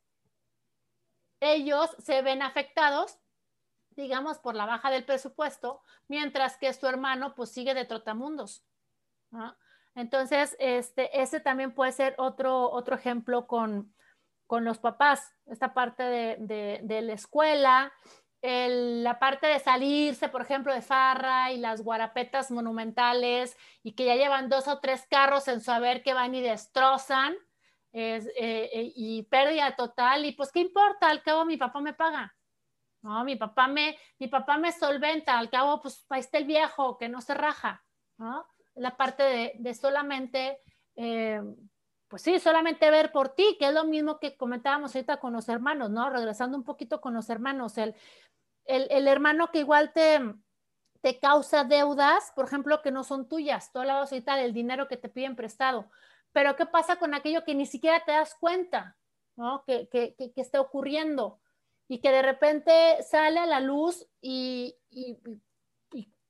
[1.40, 3.18] ellos se ven afectados,
[3.90, 8.64] digamos, por la baja del presupuesto, mientras que su hermano pues sigue de trotamundos.
[9.94, 13.94] Entonces, este, ese también puede ser otro, otro ejemplo con,
[14.46, 17.92] con los papás, esta parte de, de la escuela,
[18.42, 24.16] la parte de salirse, por ejemplo, de farra y las guarapetas monumentales y que ya
[24.16, 27.36] llevan dos o tres carros en su haber que van y destrozan
[27.92, 32.34] eh, eh, y pérdida total y pues qué importa, al cabo mi papá me paga.
[33.02, 36.98] No, mi papá me, mi papá me solventa, al cabo pues ahí está el viejo
[36.98, 37.84] que no se raja,
[38.16, 38.46] ¿no?
[38.74, 40.60] La parte de, de solamente,
[40.96, 41.42] eh,
[42.12, 45.48] pues sí, solamente ver por ti, que es lo mismo que comentábamos ahorita con los
[45.48, 46.10] hermanos, ¿no?
[46.10, 47.94] Regresando un poquito con los hermanos, el,
[48.66, 50.20] el, hermano que igual te,
[51.00, 53.72] te causa deudas, por ejemplo, que no son tuyas.
[53.72, 55.90] Tú hablabas ahorita del dinero que te piden prestado.
[56.32, 58.98] Pero ¿qué pasa con aquello que ni siquiera te das cuenta,
[59.34, 59.64] ¿no?
[59.66, 61.40] que, que, que, está ocurriendo?
[61.88, 65.16] Y que de repente sale a la luz y, y,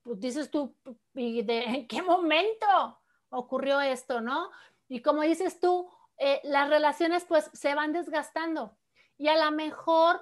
[0.01, 0.77] pues dices tú,
[1.13, 4.49] ¿y de, ¿en qué momento ocurrió esto, no?
[4.93, 8.77] Y como dices tú, eh, las relaciones pues se van desgastando.
[9.17, 10.21] Y a lo mejor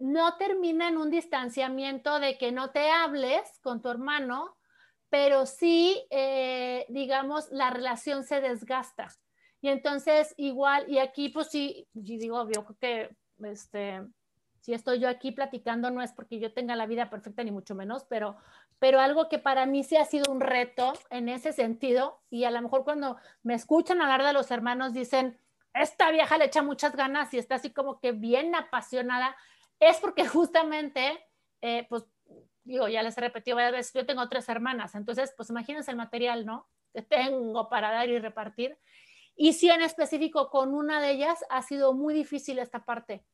[0.00, 4.56] no termina en un distanciamiento de que no te hables con tu hermano,
[5.08, 9.06] pero sí, eh, digamos, la relación se desgasta.
[9.60, 14.02] Y entonces, igual, y aquí pues sí, digo, yo creo que, este,
[14.60, 17.74] si estoy yo aquí platicando, no es porque yo tenga la vida perfecta, ni mucho
[17.74, 18.36] menos, pero,
[18.78, 22.50] pero algo que para mí sí ha sido un reto en ese sentido, y a
[22.50, 25.38] lo mejor cuando me escuchan hablar de los hermanos, dicen,
[25.72, 29.34] esta vieja le echa muchas ganas y está así como que bien apasionada,
[29.78, 31.18] es porque justamente,
[31.62, 32.04] eh, pues,
[32.64, 35.96] digo, ya les he repetido varias veces, yo tengo tres hermanas, entonces, pues imagínense el
[35.96, 36.68] material, ¿no?
[36.92, 38.78] Que tengo para dar y repartir.
[39.36, 43.24] Y sí, en específico, con una de ellas ha sido muy difícil esta parte,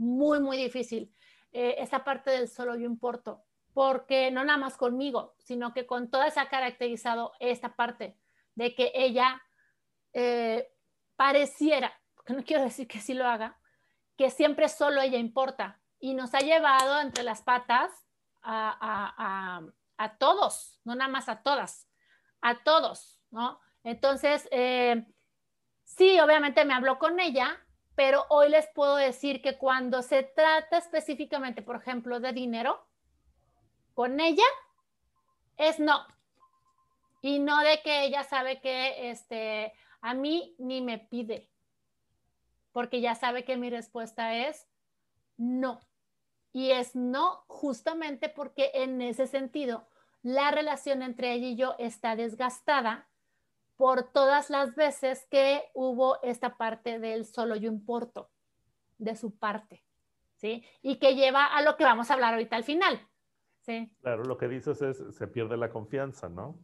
[0.00, 1.14] muy, muy difícil,
[1.52, 6.10] eh, esta parte del solo yo importo, porque no nada más conmigo, sino que con
[6.10, 8.16] toda esa caracterizado esta parte
[8.54, 9.42] de que ella
[10.14, 10.72] eh,
[11.16, 13.58] pareciera, porque no quiero decir que sí lo haga,
[14.16, 17.92] que siempre solo ella importa y nos ha llevado entre las patas
[18.42, 19.60] a,
[20.18, 21.86] todos, no nada más a todas,
[22.40, 23.60] a todos, ¿no?
[23.84, 25.06] Entonces, eh,
[25.84, 27.62] sí, obviamente me habló con ella,
[27.94, 32.86] pero hoy les puedo decir que cuando se trata específicamente, por ejemplo, de dinero,
[33.94, 34.44] con ella
[35.56, 36.06] es no.
[37.22, 41.50] Y no de que ella sabe que este, a mí ni me pide
[42.72, 44.66] porque ya sabe que mi respuesta es
[45.36, 45.80] no.
[46.52, 49.86] Y es no justamente porque en ese sentido
[50.22, 53.08] la relación entre ella y yo está desgastada
[53.80, 58.28] por todas las veces que hubo esta parte del solo yo importo,
[58.98, 59.82] de su parte,
[60.36, 60.62] ¿sí?
[60.82, 63.00] Y que lleva a lo que vamos a hablar ahorita al final,
[63.62, 63.90] ¿sí?
[64.02, 66.58] Claro, lo que dices es, se pierde la confianza, ¿no?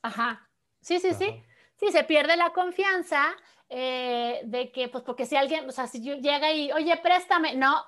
[0.00, 0.48] Ajá,
[0.80, 1.42] sí, sí, sí.
[1.74, 3.34] Sí, se pierde la confianza
[3.68, 7.56] eh, de que, pues, porque si alguien, o sea, si yo llega y, oye, préstame,
[7.56, 7.84] no,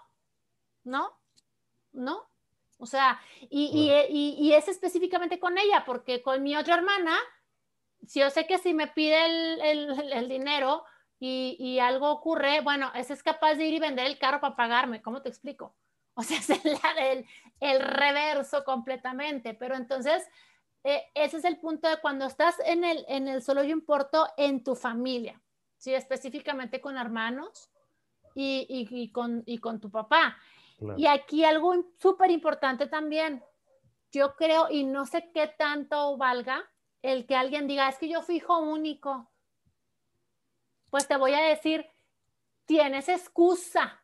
[0.82, 1.16] no,
[1.92, 2.28] no.
[2.78, 7.16] O sea, y, y, y, es específicamente con ella, porque con mi otra hermana,
[8.06, 10.84] si yo sé que si me pide el, el, el dinero
[11.22, 15.02] y, algo ocurre, bueno, ese es capaz de ir y vender el carro para pagarme,
[15.02, 15.74] ¿cómo te explico?
[16.14, 17.26] O sea, es el,
[17.60, 20.28] el reverso completamente, pero entonces
[20.82, 24.28] eh, ese es el punto de cuando estás en el, en el solo yo importo
[24.36, 25.40] en tu familia,
[25.76, 25.94] ¿sí?
[25.94, 27.70] específicamente con hermanos
[28.34, 30.36] y, y, con, y con tu papá.
[30.96, 33.42] Y aquí algo súper importante también,
[34.12, 36.68] yo creo, y no sé qué tanto valga
[37.02, 39.30] el que alguien diga, es que yo fui hijo único.
[40.90, 41.86] Pues te voy a decir,
[42.66, 44.02] tienes excusa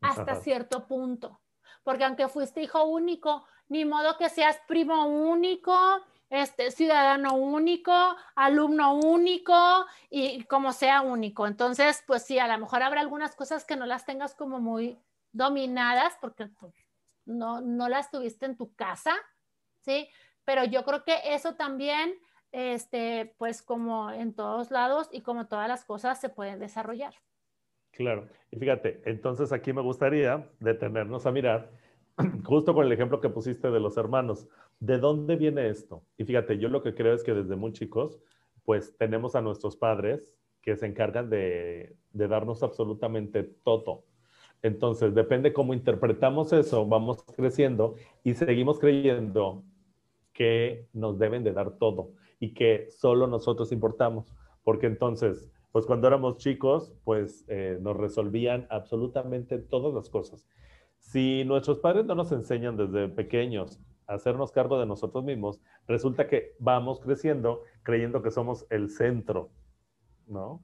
[0.00, 1.40] hasta cierto punto,
[1.82, 5.76] porque aunque fuiste hijo único, ni modo que seas primo único,
[6.30, 7.92] este, ciudadano único,
[8.34, 11.46] alumno único y como sea único.
[11.46, 14.98] Entonces, pues sí, a lo mejor habrá algunas cosas que no las tengas como muy
[15.32, 16.74] dominadas porque pues,
[17.24, 19.14] no, no las tuviste en tu casa,
[19.80, 20.08] ¿sí?
[20.44, 22.14] Pero yo creo que eso también,
[22.52, 27.14] este, pues como en todos lados y como todas las cosas se pueden desarrollar.
[27.90, 31.70] Claro, y fíjate, entonces aquí me gustaría detenernos a mirar,
[32.44, 34.48] justo con el ejemplo que pusiste de los hermanos,
[34.80, 36.04] ¿de dónde viene esto?
[36.16, 38.18] Y fíjate, yo lo que creo es que desde muy chicos,
[38.64, 40.28] pues tenemos a nuestros padres
[40.60, 44.04] que se encargan de, de darnos absolutamente todo.
[44.62, 49.62] Entonces, depende cómo interpretamos eso, vamos creciendo y seguimos creyendo
[50.34, 54.26] que nos deben de dar todo y que solo nosotros importamos,
[54.62, 60.46] porque entonces pues cuando éramos chicos, pues eh, nos resolvían absolutamente todas las cosas.
[61.00, 66.28] Si nuestros padres no nos enseñan desde pequeños a hacernos cargo de nosotros mismos, resulta
[66.28, 69.50] que vamos creciendo creyendo que somos el centro,
[70.28, 70.62] ¿no?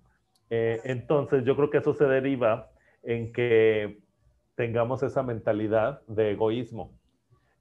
[0.48, 2.70] Eh, entonces yo creo que eso se deriva
[3.02, 3.98] en que
[4.54, 6.96] tengamos esa mentalidad de egoísmo,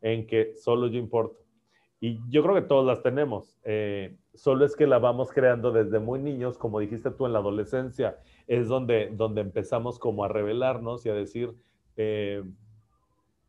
[0.02, 1.40] en que solo yo importo.
[2.02, 3.58] Y yo creo que todos las tenemos.
[3.64, 7.40] Eh, solo es que la vamos creando desde muy niños, como dijiste tú en la
[7.40, 11.54] adolescencia, es donde, donde empezamos como a revelarnos y a decir,
[11.98, 12.44] eh,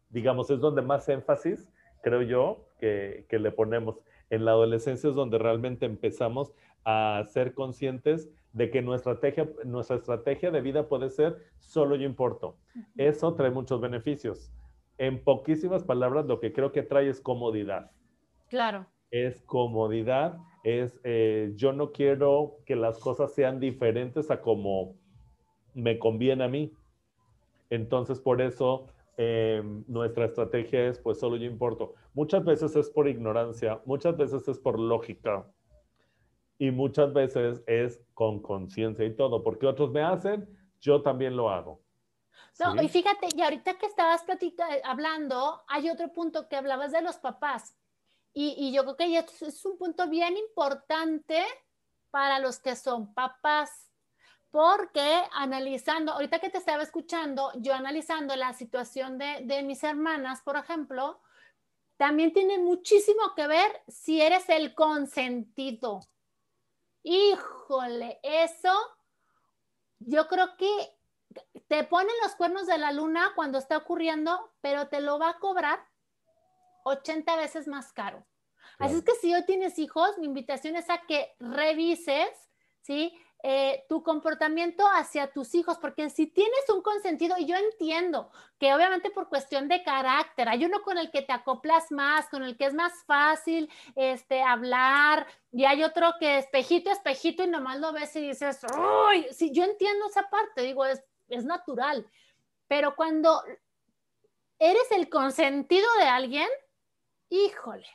[0.09, 1.69] digamos, es donde más énfasis,
[2.03, 4.01] creo yo, que, que, le ponemos.
[4.31, 6.53] En la adolescencia es donde realmente empezamos
[6.85, 12.05] a ser conscientes de que nuestra estrategia, nuestra estrategia de vida puede ser solo yo
[12.05, 12.57] importo.
[12.97, 14.51] Eso trae muchos beneficios.
[14.99, 17.91] En poquísimas palabras, lo que creo que trae es comodidad.
[18.51, 18.87] Claro.
[19.11, 24.97] Es comodidad es eh, yo no quiero que las cosas sean diferentes a como
[25.75, 26.73] me conviene a mí.
[27.71, 31.95] Entonces, por eso eh, nuestra estrategia es, pues solo yo importo.
[32.15, 35.47] Muchas veces es por ignorancia, muchas veces es por lógica
[36.59, 40.49] y muchas veces es con conciencia y todo, porque otros me hacen,
[40.81, 41.81] yo también lo hago.
[42.59, 44.25] No, y fíjate, y ahorita que estabas
[44.85, 47.80] hablando, hay otro punto que hablabas de los papás.
[48.33, 51.45] Y, yo creo que es un punto bien importante
[52.11, 53.91] para los que son papás,
[54.51, 60.43] porque analizando, ahorita que te estaba escuchando, yo analizando la situación de, de mis hermanas,
[60.43, 61.21] por ejemplo,
[61.97, 66.01] también tiene muchísimo que ver si eres el consentido.
[67.03, 68.73] Híjole, eso
[69.99, 70.69] yo creo que
[71.69, 75.39] te ponen los cuernos de la luna cuando está ocurriendo, pero te lo va a
[75.39, 75.90] cobrar
[76.85, 78.27] 80 veces más caro.
[78.79, 83.15] Así es que si hoy tienes hijos, mi invitación es a que revises, ¿sí?
[83.43, 88.75] Eh, tu comportamiento hacia tus hijos, porque si tienes un consentido, y yo entiendo que
[88.75, 92.59] obviamente por cuestión de carácter, hay uno con el que te acoplas más, con el
[92.59, 97.93] que es más fácil este, hablar, y hay otro que espejito, espejito, y nomás lo
[97.93, 98.61] ves y dices,
[99.09, 99.27] ¡Uy!
[99.31, 102.07] Sí, yo entiendo esa parte, digo, es, es natural,
[102.69, 103.43] pero cuando
[104.59, 106.49] eres el consentido de alguien,
[107.31, 107.89] híjole.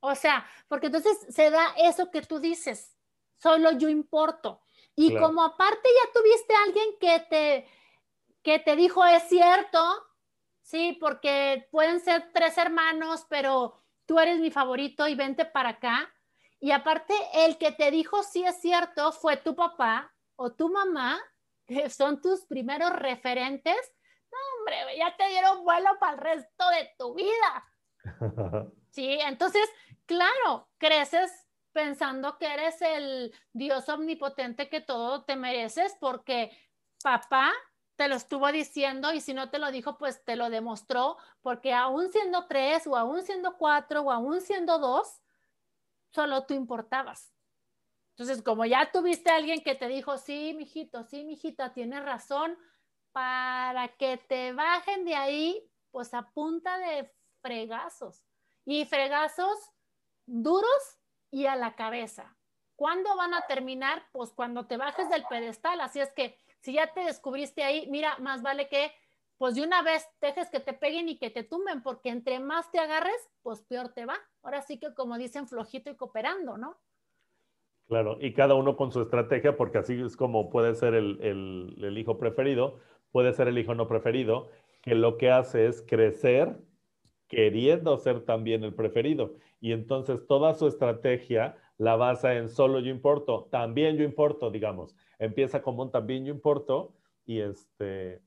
[0.00, 2.96] O sea, porque entonces se da eso que tú dices,
[3.36, 4.62] solo yo importo.
[4.96, 7.68] Y como aparte ya tuviste a alguien que te,
[8.42, 9.78] que te dijo es cierto,
[10.62, 16.12] sí, porque pueden ser tres hermanos, pero tú eres mi favorito y vente para acá.
[16.58, 21.18] Y aparte, el que te dijo sí es cierto fue tu papá o tu mamá,
[21.66, 23.94] que son tus primeros referentes.
[24.30, 27.64] No, hombre, ya te dieron vuelo para el resto de tu vida.
[28.90, 29.68] Sí, entonces,
[30.06, 36.50] claro, creces pensando que eres el Dios omnipotente que todo te mereces porque
[37.02, 37.52] papá
[37.96, 41.72] te lo estuvo diciendo y si no te lo dijo, pues te lo demostró, porque
[41.74, 45.20] aún siendo tres o aún siendo cuatro o aún siendo dos,
[46.12, 47.32] solo tú importabas.
[48.16, 52.58] Entonces, como ya tuviste a alguien que te dijo, sí, mijito, sí, mijita, tienes razón,
[53.12, 58.24] para que te bajen de ahí, pues a punta de fregazos
[58.70, 59.72] y fregazos
[60.26, 61.00] duros
[61.32, 62.36] y a la cabeza.
[62.76, 64.04] ¿Cuándo van a terminar?
[64.12, 65.80] Pues cuando te bajes del pedestal.
[65.80, 68.92] Así es que si ya te descubriste ahí, mira, más vale que
[69.38, 72.70] pues de una vez dejes que te peguen y que te tumben, porque entre más
[72.70, 74.14] te agarres, pues peor te va.
[74.42, 76.78] Ahora sí que como dicen, flojito y cooperando, ¿no?
[77.88, 81.74] Claro, y cada uno con su estrategia, porque así es como puede ser el, el,
[81.82, 82.78] el hijo preferido,
[83.10, 84.48] puede ser el hijo no preferido,
[84.80, 86.56] que lo que hace es crecer
[87.30, 89.36] queriendo ser también el preferido.
[89.60, 94.94] Y entonces toda su estrategia la basa en solo yo importo, también yo importo, digamos.
[95.18, 96.92] Empieza como un también yo importo
[97.24, 98.20] y, este,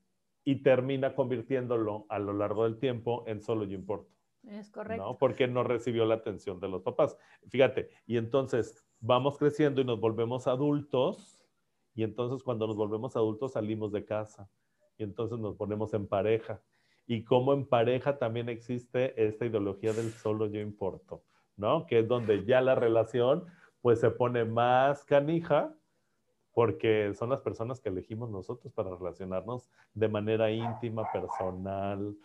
[0.44, 4.10] y termina convirtiéndolo a lo largo del tiempo en solo yo importo.
[4.48, 5.04] Es correcto.
[5.04, 5.18] ¿no?
[5.18, 7.18] Porque no recibió la atención de los papás.
[7.50, 11.40] Fíjate, y entonces vamos creciendo y nos volvemos adultos,
[11.94, 14.50] y entonces cuando nos volvemos adultos salimos de casa,
[14.98, 16.62] y entonces nos ponemos en pareja.
[17.08, 21.24] Y como en pareja también existe esta ideología del solo yo importo,
[21.58, 21.86] ¿no?
[21.86, 23.46] Que es donde ya la relación
[23.82, 25.74] pues se pone más canija
[26.54, 32.16] porque son las personas que elegimos nosotros para relacionarnos de manera íntima, personal,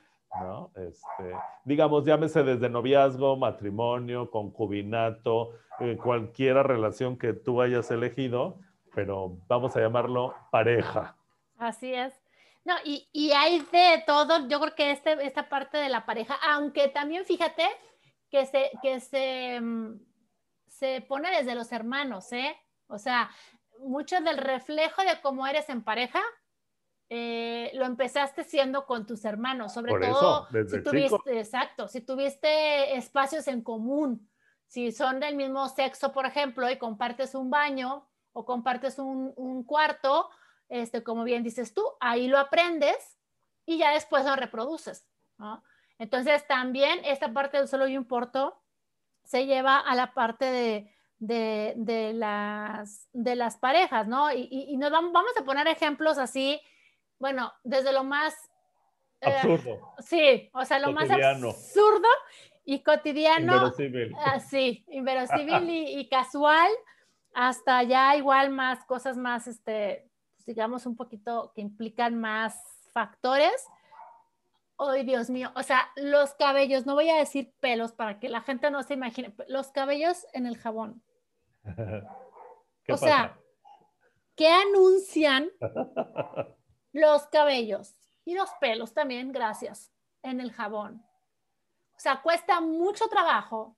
[0.41, 0.71] ¿no?
[0.77, 8.59] Este, digamos, llámese desde noviazgo, matrimonio, concubinato, eh, cualquier relación que tú hayas elegido,
[8.95, 11.17] pero vamos a llamarlo pareja.
[11.57, 12.28] Así es.
[12.65, 16.39] No, y, y hay de todo, yo creo que este, esta parte de la pareja,
[16.43, 17.67] aunque también fíjate
[18.31, 20.01] que se, que se, mm,
[20.67, 22.57] se pone desde los hermanos, ¿eh?
[22.89, 23.31] O sea,
[23.81, 26.21] mucho del reflejo de cómo eres en pareja,
[27.11, 33.49] eh, lo empezaste siendo con tus hermanos, sobre todo si tuviste, exacto, si tuviste espacios
[33.49, 34.29] en común,
[34.67, 39.65] si son del mismo sexo, por ejemplo, y compartes un baño o compartes un, un
[39.65, 40.29] cuarto,
[40.69, 43.19] este, como bien dices tú, ahí lo aprendes
[43.67, 45.07] y ya después lo reproduces.
[45.39, 45.63] ¿no?
[45.99, 48.61] Entonces también esta parte del solo yo importo
[49.25, 54.33] se lleva a la parte de, de, de, las, de las parejas, ¿no?
[54.33, 56.61] Y, y, nos vamos, vamos, a poner ejemplos así,
[57.19, 58.35] bueno, desde lo más...
[59.21, 59.95] Eh, absurdo.
[59.99, 62.09] sí, o sea, lo más absurdo
[62.65, 63.55] y cotidiano.
[63.55, 64.15] Inverosímil.
[64.25, 66.71] Así, ah, inverosímil y, y, casual,
[67.35, 70.08] hasta ya igual más cosas más, este,
[70.49, 72.59] digamos, un poquito que implican más
[72.95, 73.69] factores.
[74.79, 78.41] Ay, Dios mío, o sea, los cabellos, no voy a decir pelos para que la
[78.41, 81.03] gente no se imagine, los cabellos en el jabón.
[82.89, 83.39] o sea,
[84.37, 85.51] ¿qué anuncian
[86.93, 87.95] los cabellos
[88.25, 89.93] y los pelos también, gracias,
[90.23, 91.05] en el jabón?
[91.95, 93.77] O sea, cuesta mucho trabajo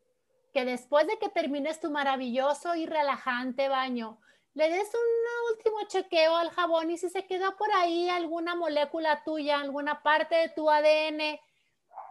[0.53, 4.21] que después de que termines tu maravilloso y relajante baño,
[4.55, 9.23] le des un último chequeo al jabón y si se quedó por ahí alguna molécula
[9.23, 11.39] tuya, alguna parte de tu ADN,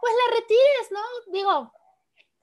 [0.00, 1.32] pues la retires, ¿no?
[1.32, 1.72] Digo,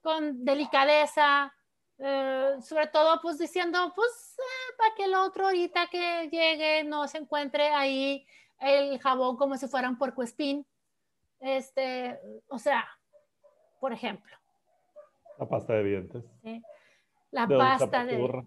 [0.01, 1.53] con delicadeza,
[1.97, 7.07] eh, sobre todo pues diciendo, pues eh, para que el otro ahorita que llegue no
[7.07, 8.25] se encuentre ahí
[8.59, 10.65] el jabón como si fuera un puercoespín.
[11.39, 12.87] Este, o sea,
[13.79, 14.35] por ejemplo.
[15.39, 16.23] La pasta de dientes.
[17.31, 18.45] La pasta de.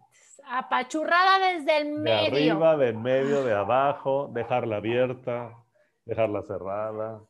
[0.48, 2.30] Apachurrada desde el medio.
[2.30, 5.56] De arriba, del medio, de abajo, dejarla abierta,
[6.04, 7.20] dejarla cerrada,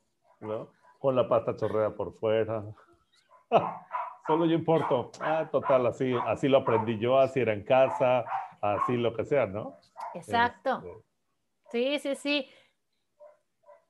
[0.41, 0.73] ¿no?
[0.99, 2.65] Con la pasta chorreada por fuera.
[4.27, 5.11] Solo yo importo.
[5.21, 8.25] Ah, total, así, así lo aprendí yo, así era en casa,
[8.61, 9.77] así lo que sea, ¿no?
[10.15, 11.05] Exacto.
[11.73, 12.51] Este, sí, sí, sí.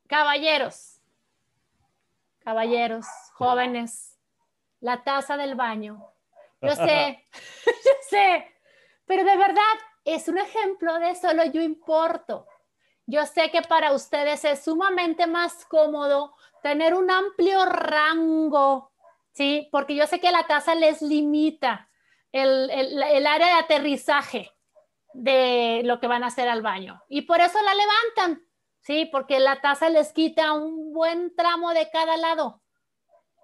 [0.07, 1.01] Caballeros,
[2.41, 4.18] caballeros, jóvenes,
[4.81, 6.05] la taza del baño.
[6.61, 7.27] Yo sé,
[7.66, 8.47] yo sé,
[9.11, 12.47] pero de verdad es un ejemplo de solo yo importo.
[13.07, 18.93] Yo sé que para ustedes es sumamente más cómodo tener un amplio rango
[19.33, 19.69] ¿sí?
[19.73, 21.89] Porque yo sé que la taza les limita
[22.31, 24.53] el, el, área de aterrizaje
[25.13, 27.03] de lo que van a hacer al baño.
[27.09, 28.47] Y por eso la levantan,
[28.79, 29.07] ¿sí?
[29.07, 32.63] Porque la taza les quita un buen tramo de cada lado.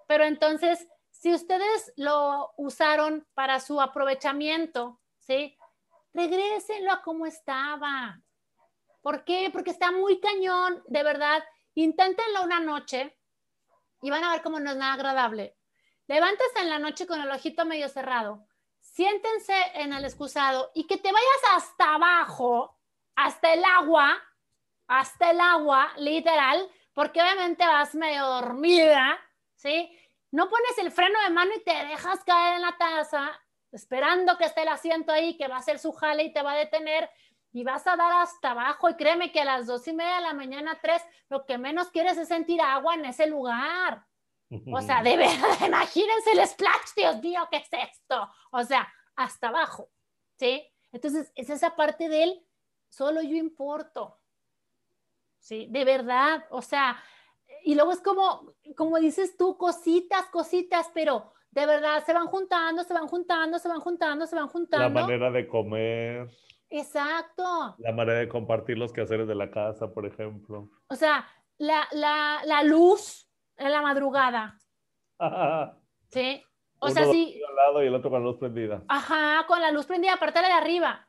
[0.07, 5.56] Pero entonces, si ustedes lo usaron para su aprovechamiento, ¿sí?
[6.17, 8.19] Regrésenlo a como estaba.
[9.03, 9.51] ¿Por qué?
[9.53, 11.43] Porque está muy cañón, de verdad.
[11.75, 13.15] Inténtenlo una noche
[14.01, 15.55] y van a ver cómo no es nada agradable.
[16.07, 18.47] Levántese en la noche con el ojito medio cerrado.
[18.79, 22.75] Siéntense en el excusado y que te vayas hasta abajo,
[23.15, 24.19] hasta el agua,
[24.87, 29.19] hasta el agua, literal, porque obviamente vas medio dormida,
[29.53, 29.95] ¿sí?
[30.31, 33.39] No pones el freno de mano y te dejas caer en la taza,
[33.71, 36.53] esperando que esté el asiento ahí, que va a ser su jale y te va
[36.53, 37.09] a detener
[37.51, 38.89] y vas a dar hasta abajo.
[38.89, 41.89] Y créeme que a las dos y media de la mañana, tres, lo que menos
[41.89, 44.05] quieres es sentir agua en ese lugar.
[44.71, 48.29] O sea, de verdad, imagínense el splash, Dios mío, ¿qué es esto?
[48.51, 49.89] O sea, hasta abajo,
[50.37, 50.65] ¿sí?
[50.91, 52.47] Entonces, es esa parte de él,
[52.87, 54.21] solo yo importo,
[55.39, 55.67] ¿sí?
[55.69, 57.03] De verdad, o sea,
[57.63, 62.83] y luego es como, como dices tú, cositas, cositas, pero de verdad se van juntando,
[62.83, 64.99] se van juntando, se van juntando, se van juntando.
[64.99, 66.29] La manera de comer.
[66.69, 67.75] Exacto.
[67.79, 70.69] La manera de compartir los quehaceres de la casa, por ejemplo.
[70.89, 71.25] O sea,
[71.57, 74.57] la, la, la luz, en la madrugada.
[76.09, 76.41] Sí.
[76.79, 77.41] O sea, sí.
[77.49, 78.81] Al lado y el otro con la luz prendida.
[78.87, 81.05] Ajá, con la luz prendida, aparte la de arriba.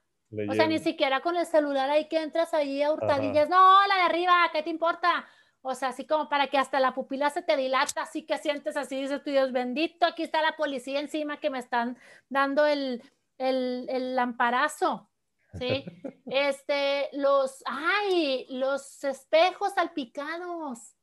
[0.51, 3.49] O sea, ni siquiera con el celular ahí que entras ahí a hurtadillas.
[3.49, 5.24] No, la de arriba, ¿qué te importa?
[5.63, 8.77] O sea, así como para que hasta la pupila se te dilata, así que sientes
[8.77, 11.99] así, dices tu Dios bendito, aquí está la policía encima que me están
[12.29, 13.03] dando el,
[13.39, 15.09] el, el lamparazo.
[15.55, 15.85] ¿Sí?
[16.31, 20.95] Este, los, ay, los espejos salpicados.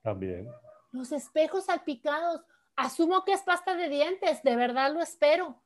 [0.00, 0.48] También.
[0.90, 2.40] Los espejos salpicados.
[2.76, 5.62] Asumo que es pasta de dientes, de verdad lo espero.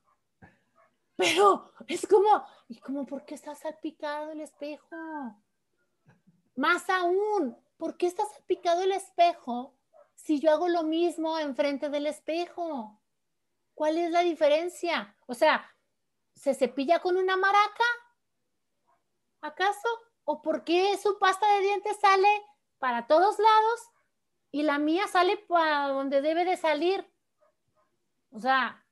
[1.15, 4.97] Pero es como, ¿y como por qué está salpicado el espejo?
[6.57, 9.75] Más aún, ¿por qué está salpicado el espejo
[10.15, 13.03] si yo hago lo mismo enfrente del espejo?
[13.75, 15.17] ¿Cuál es la diferencia?
[15.27, 15.69] O sea,
[16.33, 17.85] ¿se cepilla con una maraca?
[19.41, 19.89] ¿Acaso?
[20.23, 22.29] ¿O por qué su pasta de dientes sale
[22.79, 23.91] para todos lados
[24.53, 27.05] y la mía sale para donde debe de salir?
[28.31, 28.87] O sea,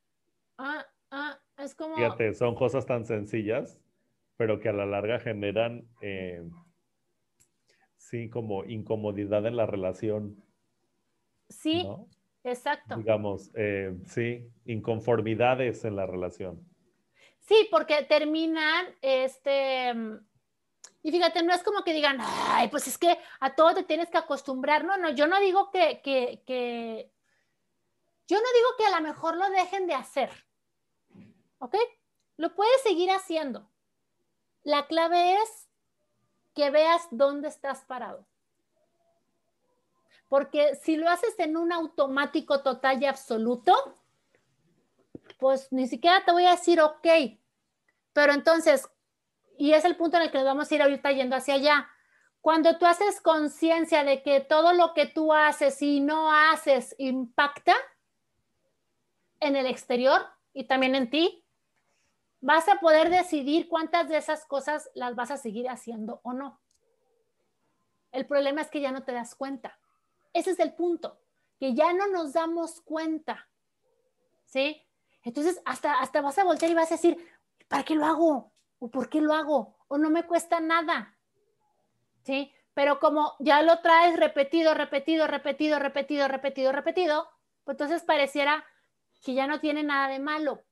[0.58, 1.94] ah, ah, es como...
[1.94, 3.78] Fíjate, son cosas tan sencillas,
[4.36, 6.42] pero que a la larga generan, eh,
[8.10, 10.42] sí, como incomodidad en la relación.
[11.48, 11.88] Sí,
[12.42, 12.96] exacto.
[12.96, 16.68] Digamos, eh, sí, inconformidades en la relación.
[17.38, 19.92] Sí, porque terminan, este,
[21.02, 24.10] y fíjate, no es como que digan, ay, pues es que a todo te tienes
[24.10, 24.84] que acostumbrar.
[24.84, 27.12] No, no, yo no digo que, que, que,
[28.26, 30.30] yo no digo que a lo mejor lo dejen de hacer.
[31.58, 31.76] ¿Ok?
[32.36, 33.70] Lo puedes seguir haciendo.
[34.62, 35.69] La clave es
[36.60, 38.26] que veas dónde estás parado.
[40.28, 43.74] Porque si lo haces en un automático total y absoluto,
[45.38, 47.06] pues ni siquiera te voy a decir ok.
[48.12, 48.86] Pero entonces,
[49.56, 51.88] y es el punto en el que nos vamos a ir ahorita yendo hacia allá.
[52.42, 57.74] Cuando tú haces conciencia de que todo lo que tú haces y no haces impacta
[59.40, 60.20] en el exterior
[60.52, 61.42] y también en ti,
[62.40, 66.60] vas a poder decidir cuántas de esas cosas las vas a seguir haciendo o no.
[68.12, 69.78] El problema es que ya no te das cuenta.
[70.32, 71.20] Ese es el punto,
[71.58, 73.48] que ya no nos damos cuenta.
[74.46, 74.82] ¿Sí?
[75.22, 77.16] Entonces, hasta, hasta vas a voltear y vas a decir,
[77.68, 78.52] ¿para qué lo hago?
[78.78, 79.76] ¿O por qué lo hago?
[79.88, 81.16] ¿O no me cuesta nada?
[82.24, 82.52] ¿Sí?
[82.74, 87.28] Pero como ya lo traes repetido, repetido, repetido, repetido, repetido, repetido,
[87.64, 88.64] pues entonces pareciera
[89.22, 90.64] que ya no tiene nada de malo.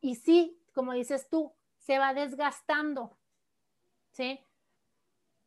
[0.00, 3.16] Y sí, como dices tú, se va desgastando.
[4.12, 4.38] ¿Sí?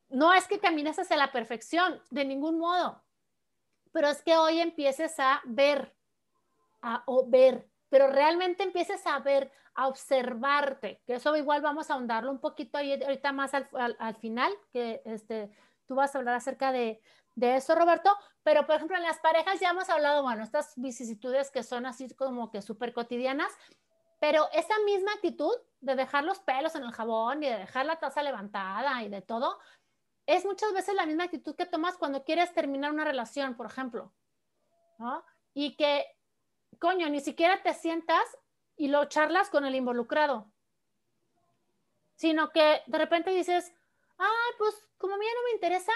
[0.09, 3.03] No es que camines hacia la perfección, de ningún modo,
[3.91, 5.95] pero es que hoy empieces a ver,
[6.81, 11.93] a o ver, pero realmente empieces a ver, a observarte, que eso igual vamos a
[11.93, 13.69] ahondarlo un poquito ahí ahorita más al,
[13.99, 15.51] al, final, que este,
[15.85, 16.99] tú vas a hablar acerca de,
[17.35, 21.51] de, eso, Roberto, pero por ejemplo en las parejas ya hemos hablado, bueno, estas vicisitudes
[21.51, 23.51] que son así como que súper cotidianas,
[24.19, 27.99] pero esa misma actitud de dejar los pelos en el jabón y de dejar la
[27.99, 29.59] taza levantada y de todo,
[30.25, 34.13] es muchas veces la misma actitud que tomas cuando quieres terminar una relación, por ejemplo,
[34.97, 35.25] ¿no?
[35.53, 36.05] Y que,
[36.79, 38.23] coño, ni siquiera te sientas
[38.75, 40.51] y lo charlas con el involucrado,
[42.15, 43.73] sino que de repente dices,
[44.17, 45.93] ay, pues como a mí no me interesa,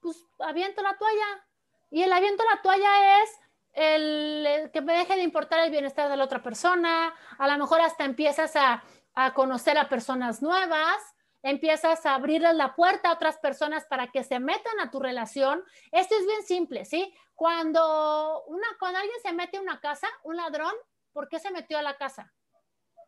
[0.00, 1.46] pues aviento la toalla.
[1.90, 3.30] Y el aviento la toalla es
[3.76, 7.80] el, que me deje de importar el bienestar de la otra persona, a lo mejor
[7.82, 8.82] hasta empiezas a,
[9.14, 10.96] a conocer a personas nuevas,
[11.42, 15.62] empiezas a abrirles la puerta a otras personas para que se metan a tu relación.
[15.92, 17.14] Esto es bien simple, ¿sí?
[17.34, 20.72] Cuando, una, cuando alguien se mete a una casa, un ladrón,
[21.12, 22.32] ¿por qué se metió a la casa?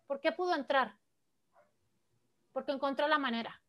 [0.06, 0.96] ¿Por qué pudo entrar?
[2.52, 3.60] Porque encontró la manera.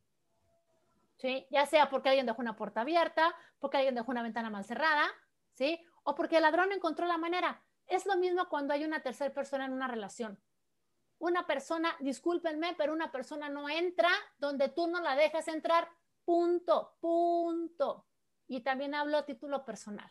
[1.16, 1.46] ¿Sí?
[1.50, 5.06] Ya sea porque alguien dejó una puerta abierta, porque alguien dejó una ventana mal cerrada,
[5.52, 5.84] ¿sí?
[6.02, 7.62] O porque el ladrón encontró la manera.
[7.86, 10.40] Es lo mismo cuando hay una tercera persona en una relación
[11.20, 15.88] una persona, discúlpenme, pero una persona no entra donde tú no la dejas entrar,
[16.24, 18.06] punto, punto.
[18.48, 20.10] Y también hablo a título personal,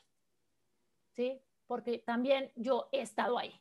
[1.15, 1.43] ¿sí?
[1.65, 3.59] Porque también yo he estado ahí.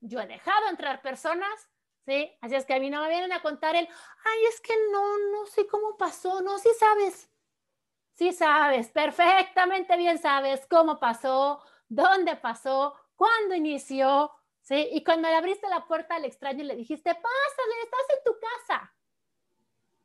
[0.00, 1.68] Yo he dejado entrar personas,
[2.04, 2.32] ¿sí?
[2.40, 5.18] Así es que a mí no me vienen a contar el, ay, es que no,
[5.32, 7.28] no sé cómo pasó, no, sí sabes.
[8.16, 14.88] Sí sabes, perfectamente bien sabes cómo pasó, dónde pasó, cuándo inició, ¿sí?
[14.92, 18.94] Y cuando le abriste la puerta al extraño le dijiste, pásale, estás en tu casa.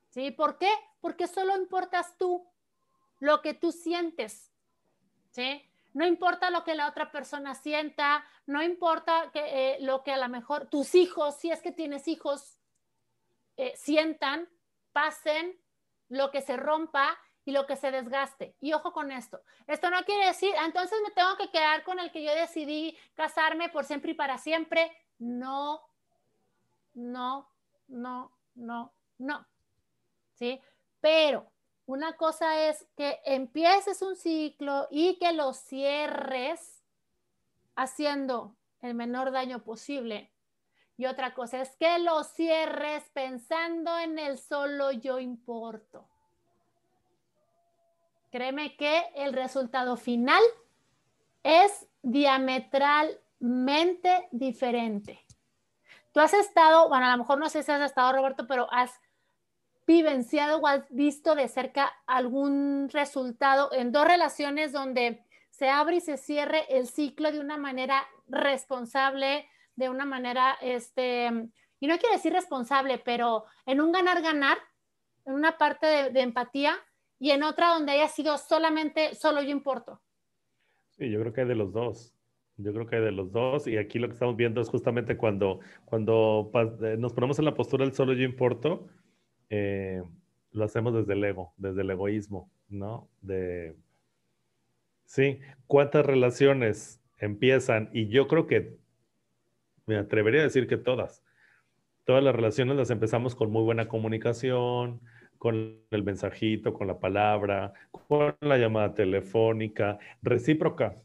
[0.10, 0.32] ¿Sí?
[0.32, 0.70] ¿Por qué?
[1.00, 2.46] Porque solo importas tú,
[3.20, 4.52] lo que tú sientes.
[5.30, 5.66] ¿Sí?
[5.94, 9.40] No importa lo que la otra persona sienta, no importa que,
[9.76, 12.58] eh, lo que a lo mejor tus hijos, si es que tienes hijos,
[13.56, 14.50] eh, sientan,
[14.92, 15.58] pasen,
[16.10, 18.56] lo que se rompa y lo que se desgaste.
[18.60, 19.42] Y ojo con esto.
[19.68, 22.98] Esto no quiere decir, ah, entonces me tengo que quedar con el que yo decidí
[23.16, 24.92] casarme por siempre y para siempre.
[25.20, 25.82] No,
[26.94, 27.50] no,
[27.88, 29.48] no, no, no.
[30.34, 30.62] ¿Sí?
[31.00, 31.52] Pero
[31.86, 36.84] Una cosa es que empieces un ciclo y que lo cierres
[37.76, 40.32] haciendo el menor daño posible.
[40.98, 46.08] Y otra cosa es que lo cierres pensando en el solo yo importo.
[48.32, 50.42] Créeme que el resultado final
[51.44, 55.20] es diametralmente diferente.
[56.14, 58.92] Tú has estado, bueno, a lo mejor no sé si has estado, Roberto, pero has
[59.86, 66.02] vivenciado o has visto de cerca algún resultado en dos relaciones donde se abre y
[66.02, 72.16] se cierre el ciclo de una manera responsable, de una manera, este, y no quiero
[72.16, 74.58] decir responsable, pero en un ganar-ganar,
[75.26, 76.78] en una parte de, de, empatía
[77.22, 80.02] y en otra donde haya sido solamente, solo yo importo.
[80.90, 82.16] Sí, yo creo que hay de los dos.
[82.58, 85.16] Yo creo que hay de los dos y aquí lo que estamos viendo es justamente
[85.18, 86.50] cuando, cuando
[86.82, 88.88] eh, nos ponemos en la postura del solo yo importo,
[89.52, 90.02] eh,
[90.52, 93.08] lo hacemos desde el ego, desde el egoísmo, ¿no?
[93.22, 93.76] De,
[95.06, 97.92] sí, ¿cuántas relaciones empiezan?
[97.94, 98.80] Y yo creo que,
[99.86, 101.24] me atrevería a decir que todas,
[102.04, 105.02] todas las relaciones las empezamos con muy buena comunicación,
[105.42, 111.02] con el mensajito, con la palabra, con la llamada telefónica, recíproca.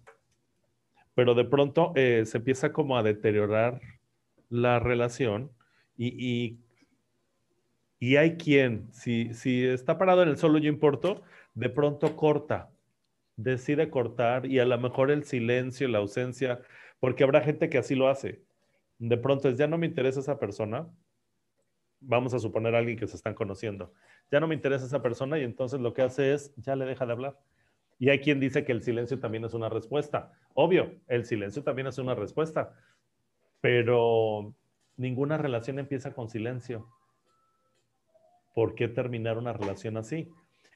[1.14, 3.80] Pero de pronto eh, se empieza como a deteriorar
[4.50, 5.50] la relación
[5.96, 6.58] y, y
[7.98, 11.22] y hay quien, si, si está parado en el solo yo importo,
[11.54, 12.70] de pronto corta,
[13.36, 16.60] decide cortar y a lo mejor el silencio, la ausencia,
[17.00, 18.42] porque habrá gente que así lo hace.
[18.98, 20.86] De pronto es, ya no me interesa esa persona,
[22.00, 23.92] vamos a suponer a alguien que se están conociendo,
[24.30, 27.06] ya no me interesa esa persona y entonces lo que hace es, ya le deja
[27.06, 27.38] de hablar.
[27.98, 30.32] Y hay quien dice que el silencio también es una respuesta.
[30.52, 32.74] Obvio, el silencio también es una respuesta,
[33.60, 34.54] pero
[34.96, 36.86] ninguna relación empieza con silencio.
[38.56, 40.30] ¿por qué terminar una relación así?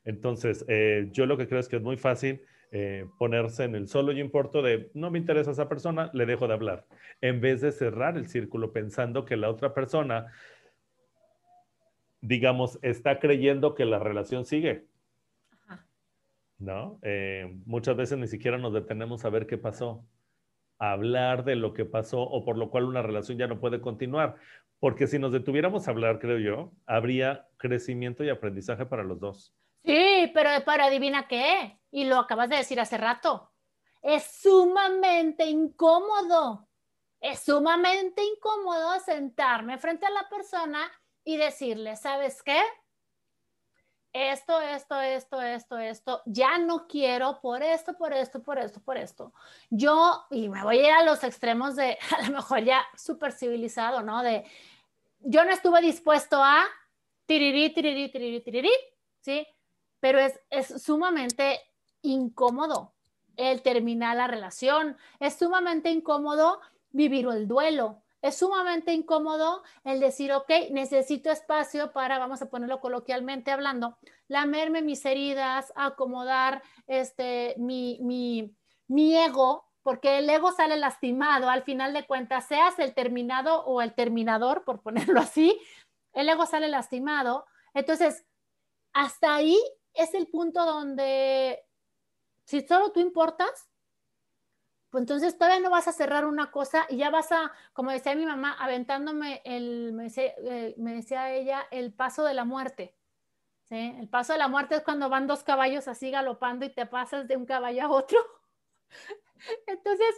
[0.04, 2.42] Entonces, eh, yo lo que creo es que es muy fácil
[2.72, 6.46] eh, ponerse en el solo yo importo de no me interesa esa persona, le dejo
[6.46, 6.84] de hablar,
[7.22, 10.26] en vez de cerrar el círculo pensando que la otra persona,
[12.20, 14.86] digamos, está creyendo que la relación sigue.
[16.58, 16.98] ¿No?
[17.02, 20.04] Eh, muchas veces ni siquiera nos detenemos a ver qué pasó,
[20.78, 23.80] a hablar de lo que pasó o por lo cual una relación ya no puede
[23.80, 24.36] continuar.
[24.78, 29.54] Porque si nos detuviéramos a hablar, creo yo, habría crecimiento y aprendizaje para los dos.
[29.84, 33.50] Sí, pero, para adivina qué, y lo acabas de decir hace rato,
[34.02, 36.68] es sumamente incómodo,
[37.20, 40.90] es sumamente incómodo sentarme frente a la persona
[41.24, 42.60] y decirle, ¿sabes qué?
[44.12, 48.96] Esto, esto, esto, esto, esto, ya no quiero por esto, por esto, por esto, por
[48.96, 49.32] esto.
[49.70, 53.32] Yo, y me voy a ir a los extremos de, a lo mejor ya súper
[53.32, 54.22] civilizado, ¿no?
[54.22, 54.44] De,
[55.20, 56.64] yo no estuve dispuesto a
[57.26, 58.72] tirirí, tirirí, tirirí, tirirí,
[59.20, 59.46] ¿sí?
[60.00, 61.60] Pero es, es sumamente
[62.02, 62.94] incómodo
[63.36, 66.60] el terminar la relación, es sumamente incómodo
[66.90, 72.80] vivir el duelo, es sumamente incómodo el decir, ok, necesito espacio para, vamos a ponerlo
[72.80, 73.98] coloquialmente hablando,
[74.28, 78.54] lamerme mis heridas, acomodar este, mi, mi,
[78.88, 83.80] mi ego porque el ego sale lastimado, al final de cuentas, seas el terminado o
[83.80, 85.58] el terminador, por ponerlo así,
[86.12, 87.46] el ego sale lastimado.
[87.74, 88.24] Entonces,
[88.92, 89.58] hasta ahí
[89.94, 91.60] es el punto donde,
[92.44, 93.69] si solo tú importas,
[94.90, 98.16] pues entonces todavía no vas a cerrar una cosa y ya vas a, como decía
[98.16, 102.96] mi mamá, aventándome el, me decía, eh, me decía ella, el paso de la muerte.
[103.68, 103.94] ¿sí?
[103.98, 107.28] El paso de la muerte es cuando van dos caballos así galopando y te pasas
[107.28, 108.18] de un caballo a otro.
[109.66, 110.14] Entonces,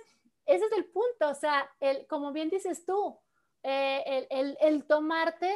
[0.47, 3.21] ese es el punto, o sea, el, como bien dices tú,
[3.63, 4.27] eh,
[4.61, 5.55] el, tomarte,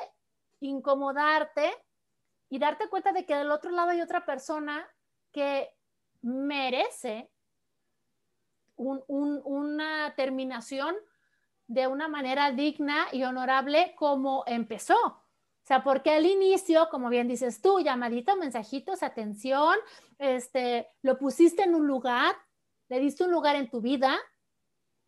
[0.61, 1.73] incomodarte
[2.49, 4.89] y darte cuenta de que del otro lado hay otra persona
[5.33, 5.75] que
[6.23, 7.31] merece
[8.77, 10.95] una terminación
[11.66, 14.97] de una manera digna y honorable como empezó.
[15.05, 19.74] O sea, porque al inicio, como bien dices tú, llamadita, mensajitos, atención,
[20.18, 22.37] este, lo pusiste en un lugar,
[22.89, 24.16] le diste un lugar en tu vida,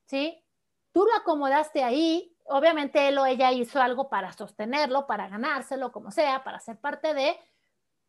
[0.06, 0.42] ¿sí?
[0.90, 6.10] Tú lo acomodaste ahí, obviamente él o ella hizo algo para sostenerlo, para ganárselo, como
[6.10, 7.38] sea, para ser parte de,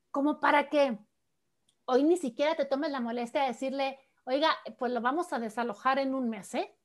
[0.09, 0.97] como para que
[1.85, 5.99] hoy ni siquiera te tomes la molestia de decirle, oiga, pues lo vamos a desalojar
[5.99, 6.75] en un mes, ¿eh?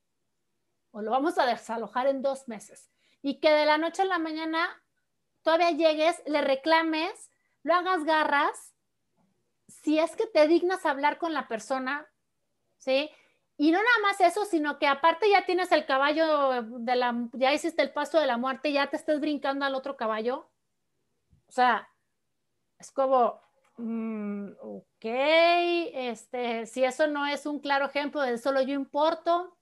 [0.91, 2.91] O lo vamos a desalojar en dos meses.
[3.21, 4.81] Y que de la noche a la mañana
[5.41, 7.31] todavía llegues, le reclames,
[7.63, 8.75] lo hagas garras,
[9.67, 12.07] si es que te dignas hablar con la persona,
[12.77, 13.09] ¿sí?
[13.57, 17.53] Y no nada más eso, sino que aparte ya tienes el caballo de la, ya
[17.53, 20.49] hiciste el paso de la muerte, ya te estás brincando al otro caballo.
[21.47, 21.87] O sea,
[22.77, 23.39] es como,
[23.77, 24.49] mm,
[25.09, 29.57] este, si eso no es un claro ejemplo de solo yo importo,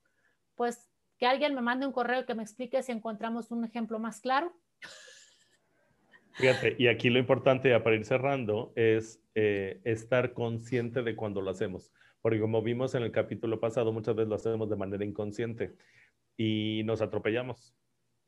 [0.55, 4.19] pues que alguien me mande un correo que me explique si encontramos un ejemplo más
[4.21, 4.53] claro.
[6.33, 11.51] Fíjate, y aquí lo importante para ir cerrando es eh, estar consciente de cuando lo
[11.51, 11.91] hacemos,
[12.21, 15.75] porque como vimos en el capítulo pasado, muchas veces lo hacemos de manera inconsciente
[16.35, 17.75] y nos atropellamos.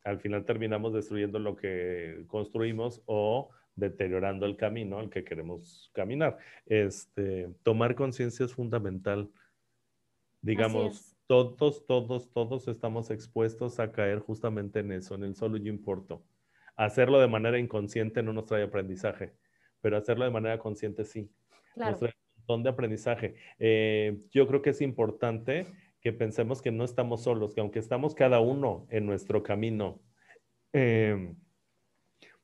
[0.04, 6.38] Al final terminamos destruyendo lo que construimos o deteriorando el camino al que queremos caminar.
[6.66, 9.30] Este, tomar conciencia es fundamental.
[10.42, 15.72] Digamos, todos, todos, todos estamos expuestos a caer justamente en eso, en el solo yo
[15.72, 16.24] importo.
[16.76, 19.34] Hacerlo de manera inconsciente no nos trae aprendizaje,
[19.82, 21.32] pero hacerlo de manera consciente sí.
[21.74, 21.92] Claro.
[21.92, 23.36] Nos trae un montón de aprendizaje.
[23.60, 25.66] Eh, yo creo que es importante
[26.02, 30.02] que pensemos que no estamos solos, que aunque estamos cada uno en nuestro camino,
[30.72, 31.36] em,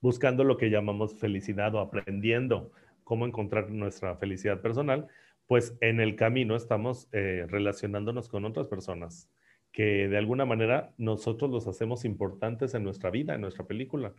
[0.02, 2.72] buscando lo que llamamos felicidad o aprendiendo
[3.04, 5.08] cómo encontrar nuestra felicidad personal,
[5.48, 9.30] pues en el camino estamos eh, relacionándonos con otras personas
[9.72, 14.14] que de alguna manera nosotros los hacemos importantes en nuestra vida, en nuestra película.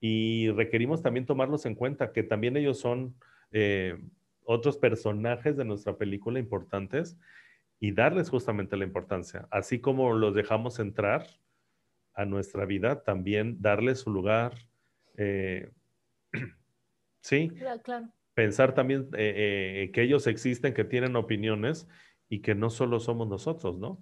[0.00, 3.14] Y requerimos también tomarlos en cuenta, que también ellos son
[3.52, 3.96] eh,
[4.44, 7.16] otros personajes de nuestra película importantes
[7.80, 9.46] y darles justamente la importancia.
[9.50, 11.26] Así como los dejamos entrar
[12.14, 14.52] a nuestra vida, también darles su lugar.
[15.16, 15.70] Eh,
[17.20, 17.50] sí.
[17.50, 21.88] Claro, Pensar también eh, que ellos existen, que tienen opiniones
[22.28, 24.00] y que no solo somos nosotros, ¿no?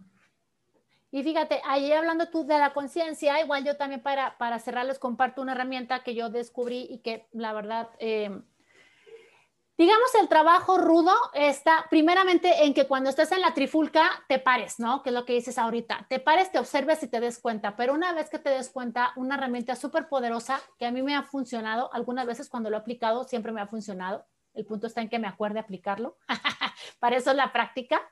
[1.14, 4.98] Y fíjate, ahí hablando tú de la conciencia, igual yo también para, para cerrar les
[4.98, 8.40] comparto una herramienta que yo descubrí y que la verdad, eh,
[9.82, 14.78] digamos, el trabajo rudo está primeramente en que cuando estás en la trifulca te pares,
[14.78, 15.02] ¿no?
[15.02, 17.92] Que es lo que dices ahorita, te pares, te observes y te des cuenta, pero
[17.92, 21.24] una vez que te des cuenta, una herramienta súper poderosa que a mí me ha
[21.24, 24.24] funcionado, algunas veces cuando lo he aplicado siempre me ha funcionado,
[24.54, 26.16] el punto está en que me acuerde aplicarlo,
[27.00, 28.08] para eso es la práctica,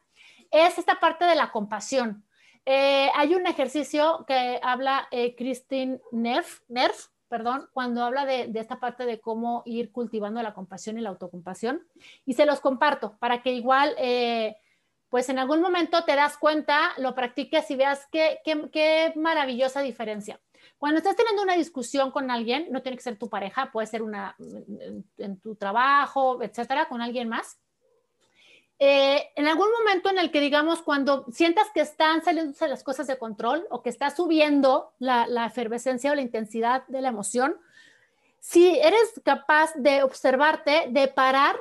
[0.50, 2.26] es esta parte de la compasión.
[2.66, 8.80] Eh, hay un ejercicio que habla eh, Christine Nerf, Nerf, perdón, cuando habla de, esta
[8.80, 11.86] parte de cómo ir cultivando la compasión y la autocompasión.
[12.26, 14.56] Y se los comparto para que igual, eh,
[15.08, 20.40] pues en algún momento te das cuenta, lo practiques y veas qué, qué, maravillosa diferencia.
[20.76, 24.02] Cuando estás teniendo una discusión con alguien, no tiene que ser tu pareja, puede ser
[24.02, 24.36] una
[25.16, 27.60] en tu trabajo, etcétera, con alguien más
[28.82, 33.06] eh, en algún momento en el que, digamos, cuando sientas que están saliendo las cosas
[33.06, 37.58] de control o que está subiendo la, efervescencia o la intensidad de la emoción,
[38.38, 41.56] si eres capaz de observarte, de parar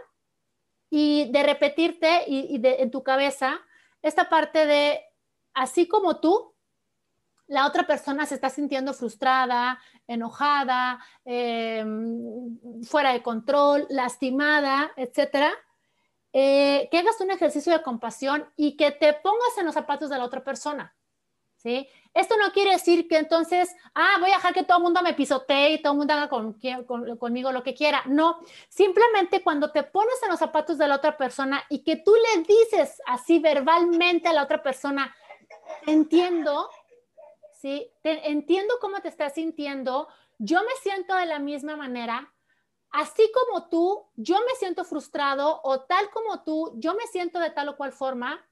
[0.89, 3.59] y de repetirte y, en tu cabeza
[4.01, 5.01] esta parte de,
[5.53, 6.53] así como tú,
[7.47, 15.51] la otra persona se está sintiendo frustrada, enojada, em, fuera de control, lastimada, etcétera
[16.33, 20.17] eh, que hagas un ejercicio de compasión y que te pongas en los zapatos de
[20.17, 20.95] la otra persona.
[21.59, 21.87] ¿sí?
[22.13, 25.13] Esto no quiere decir que entonces, ah, voy a dejar que todo el mundo me
[25.13, 28.03] pisotee y todo el mundo haga conmigo lo que quiera.
[28.07, 32.13] No, simplemente cuando te pones en los zapatos de la otra persona y que tú
[32.13, 35.15] le dices así verbalmente a la otra persona,
[35.85, 36.69] entiendo,
[37.53, 37.91] ¿sí?
[38.03, 40.07] entiendo cómo te estás sintiendo,
[40.39, 42.33] yo me siento de la misma manera,
[42.91, 47.51] así como tú, yo me siento frustrado o tal como tú, yo me siento de
[47.51, 48.45] tal o cual forma,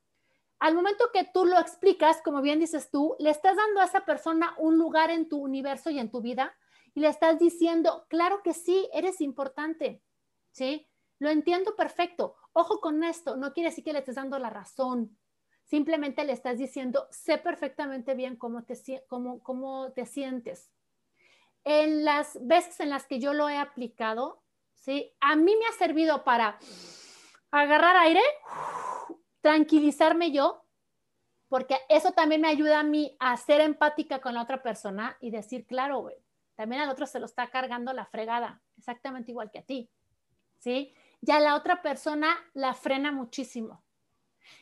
[0.60, 4.06] al momento que tú lo explicas, como bien dices tú, le estás dando a esa
[4.06, 6.56] persona un lugar en tu universo y en tu vida
[6.96, 10.02] y le estás diciendo, claro que sí, eres importante,
[10.52, 10.88] ¿sí?
[11.20, 12.36] Lo entiendo perfecto.
[12.54, 15.18] Ojo con esto, no quiere decir que le estés dando la razón.
[15.64, 20.72] Simplemente le estás diciendo, sé perfectamente bien cómo te, cómo, cómo te sientes
[21.70, 24.42] en las veces en las que yo lo he aplicado,
[24.74, 25.14] ¿sí?
[25.20, 26.58] A mí me ha servido para
[27.52, 28.22] agarrar aire,
[29.42, 30.64] tranquilizarme yo,
[31.50, 35.30] porque eso también me ayuda a mí a ser empática con la otra persona y
[35.30, 36.16] decir, claro, güey,
[36.56, 39.92] también al otro se lo está cargando la fregada, exactamente igual que a ti,
[40.60, 40.96] ¿sí?
[41.20, 43.84] Ya la otra persona la frena muchísimo.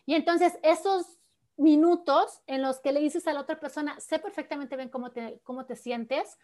[0.08, 1.20] Y entonces esos
[1.56, 5.40] minutos en los que le dices a la otra persona, sé perfectamente bien cómo te,
[5.44, 6.40] cómo te sientes,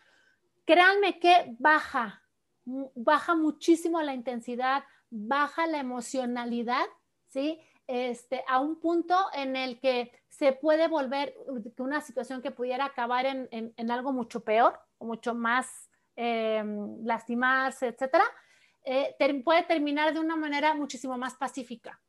[0.72, 2.24] créanme que baja,
[2.64, 6.86] baja muchísimo la intensidad, baja la emocionalidad,
[7.28, 7.60] ¿sí?
[7.88, 11.36] Este, a un punto en el que se puede volver
[11.78, 18.24] una situación que pudiera acabar en, algo mucho peor o mucho más em, lastimarse, etcétera,
[18.86, 19.14] eh,
[19.44, 22.00] puede terminar de una manera muchísimo más pacífica.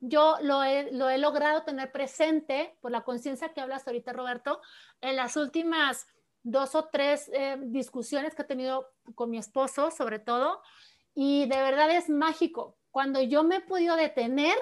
[0.00, 4.62] Yo lo he, lo he logrado tener presente por la conciencia que hablas ahorita, Roberto,
[5.02, 6.06] en las últimas
[6.46, 10.62] dos o tres eh, discusiones que he tenido con mi esposo, sobre todo,
[11.12, 12.76] y de verdad es mágico.
[12.92, 14.56] Cuando yo me he podido detener,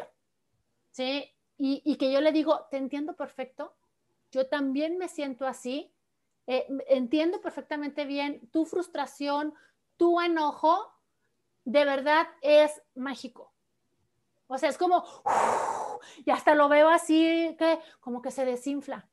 [0.91, 1.31] ¿sí?
[1.59, 3.77] Y, que yo le digo, te entiendo perfecto,
[4.33, 5.95] yo también me siento así,
[6.47, 9.55] eh, entiendo perfectamente bien tu frustración,
[9.97, 10.91] tu enojo,
[11.65, 13.53] de verdad es mágico.
[14.47, 15.05] O sea, es como,
[16.25, 19.09] y hasta lo veo así, que como que se desinfla.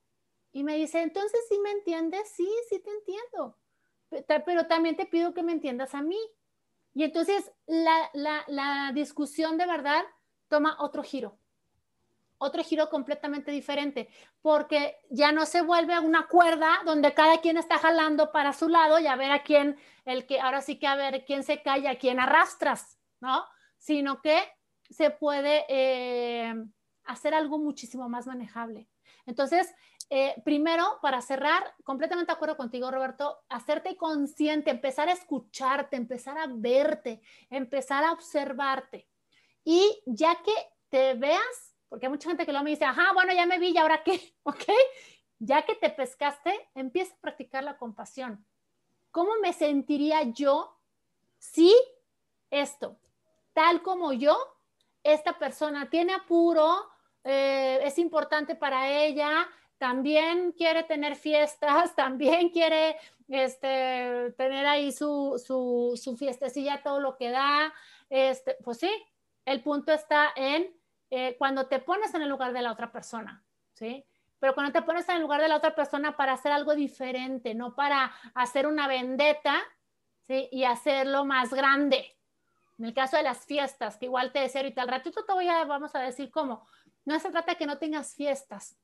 [0.52, 2.30] Y me dice, entonces, ¿sí me entiendes?
[2.36, 3.58] Sí, sí te entiendo.
[4.46, 6.20] Pero también te pido que me entiendas a mí.
[6.94, 8.10] Y entonces la,
[8.48, 10.04] la, discusión de verdad
[10.50, 11.38] toma otro giro
[12.44, 14.10] otro giro completamente diferente,
[14.42, 18.98] porque ya no se vuelve una cuerda donde cada quien está jalando para su lado
[18.98, 22.00] y a ver a quién, el que, ahora sí que a ver quién se calla,
[22.00, 23.46] quién arrastras, ¿no?
[23.78, 24.40] Sino que
[24.90, 26.52] se puede eh,
[27.04, 28.90] hacer algo muchísimo más manejable.
[29.28, 29.72] Entonces,
[30.12, 36.38] eh, primero, para cerrar, completamente de acuerdo contigo, Roberto, hacerte consciente, empezar a escucharte, empezar
[36.38, 39.08] a verte, empezar a observarte.
[39.64, 40.54] Y ya que
[40.90, 43.72] te veas porque hay mucha gente que luego me dice, ajá, bueno, ya me vi,
[43.72, 44.34] ¿y ahora qué?
[44.44, 44.64] ¿Ok?
[45.40, 48.46] Ya que te pescaste, empieza a practicar la compasión.
[49.12, 50.74] ¿Cómo me sentiría yo
[51.38, 51.76] si
[52.50, 52.98] esto,
[53.52, 54.38] tal como yo,
[55.04, 56.90] esta persona tiene apuro,
[57.26, 59.50] eh, es importante para ella,
[59.82, 67.18] también quiere tener fiestas, también quiere este, tener ahí su, su, su fiestecilla, todo lo
[67.18, 67.74] que da.
[68.08, 68.92] Este, pues sí,
[69.44, 70.72] el punto está en
[71.10, 74.06] eh, cuando te pones en el lugar de la otra persona, ¿sí?
[74.38, 77.56] Pero cuando te pones en el lugar de la otra persona para hacer algo diferente,
[77.56, 79.64] no para hacer una vendetta,
[80.28, 80.48] ¿sí?
[80.52, 82.16] Y hacerlo más grande.
[82.78, 85.48] En el caso de las fiestas, que igual te decía ahorita, al ratito te voy
[85.48, 86.68] a, vamos a decir cómo.
[87.04, 88.78] No se trata de que no tengas fiestas,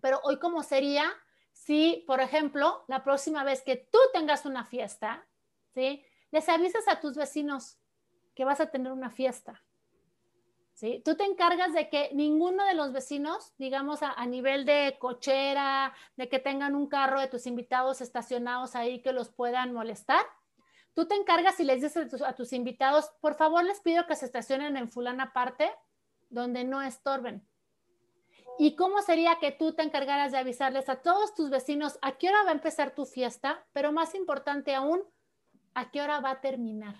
[0.00, 1.12] pero hoy cómo sería
[1.52, 5.26] si, por ejemplo, la próxima vez que tú tengas una fiesta,
[5.74, 6.04] ¿sí?
[6.30, 7.78] Les avisas a tus vecinos
[8.34, 9.62] que vas a tener una fiesta
[10.80, 11.02] ¿sí?
[11.04, 16.30] Tú te encargas de que ninguno de los vecinos, digamos a, nivel de cochera, de
[16.30, 20.24] que tengan un carro de tus invitados estacionados ahí que los puedan molestar.
[20.94, 24.24] Tú te encargas y les dices a tus, invitados, por favor les pido que se
[24.24, 25.70] estacionen en fulana parte
[26.30, 27.46] donde no estorben.
[28.58, 32.28] ¿Y cómo sería que tú te encargaras de avisarles a todos tus vecinos a qué
[32.28, 35.02] hora va a empezar tu fiesta, pero más importante aún,
[35.74, 36.96] a qué hora va a terminar?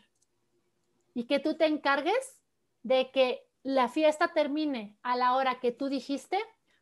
[1.13, 2.41] Y que tú te encargues
[2.83, 6.39] de que la fiesta termine a la hora que tú dijiste,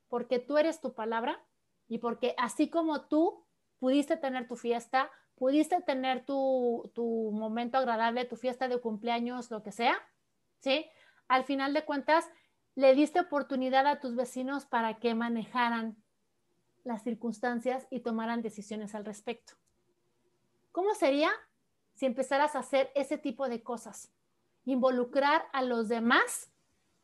[0.09, 1.45] porque tú eres tu palabra
[1.89, 3.45] y porque así como tú
[3.79, 9.63] pudiste tener tu fiesta, pudiste tener tu, tu momento agradable, tu fiesta de cumpleaños, lo
[9.63, 9.97] que sea,
[10.61, 10.87] ¿sí?
[11.29, 12.29] Al final de cuentas,
[12.79, 15.97] le diste oportunidad a tus vecinos para que manejaran
[16.85, 19.55] las circunstancias y tomaran decisiones al respecto.
[20.71, 21.33] ¿Cómo sería
[21.95, 24.13] si empezaras a hacer ese tipo de cosas?
[24.65, 26.53] Involucrar a los demás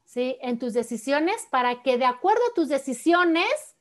[0.05, 0.39] ¿sí?
[0.43, 3.77] En tus decisiones para que de acuerdo a tus decisiones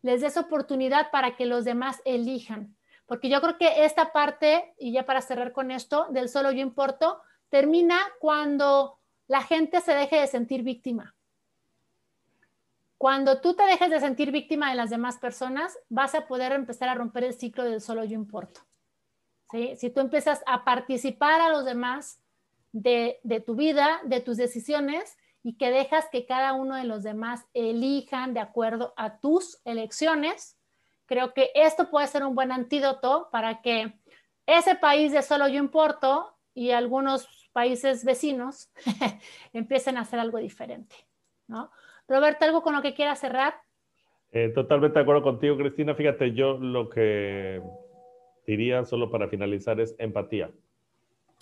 [0.00, 2.74] les des oportunidad para que los demás elijan.
[3.04, 6.60] Porque yo creo que esta parte, y ya para cerrar con esto, del solo yo
[6.60, 7.20] importo,
[7.50, 11.14] termina cuando la gente se deje de sentir víctima.
[12.98, 16.88] Cuando tú te dejes de sentir víctima de las demás personas, vas a poder empezar
[16.88, 18.60] a romper el ciclo del solo yo importo.
[19.50, 19.76] ¿Sí?
[19.76, 22.20] Si tú empiezas a participar a los demás
[22.72, 27.02] de, de tu vida, de tus decisiones, y que dejas que cada uno de los
[27.02, 30.58] demás elijan de acuerdo a tus elecciones,
[31.06, 33.98] creo que esto puede ser un buen antídoto para que
[34.46, 38.70] ese país de solo yo importo y algunos países vecinos
[39.52, 40.96] empiecen a hacer algo diferente,
[41.46, 41.70] ¿no?
[42.08, 43.54] Roberto, ¿algo con lo que quieras cerrar?
[44.32, 45.94] Eh, totalmente de acuerdo contigo, Cristina.
[45.94, 47.62] Fíjate, yo lo que
[48.46, 50.50] diría solo para finalizar es empatía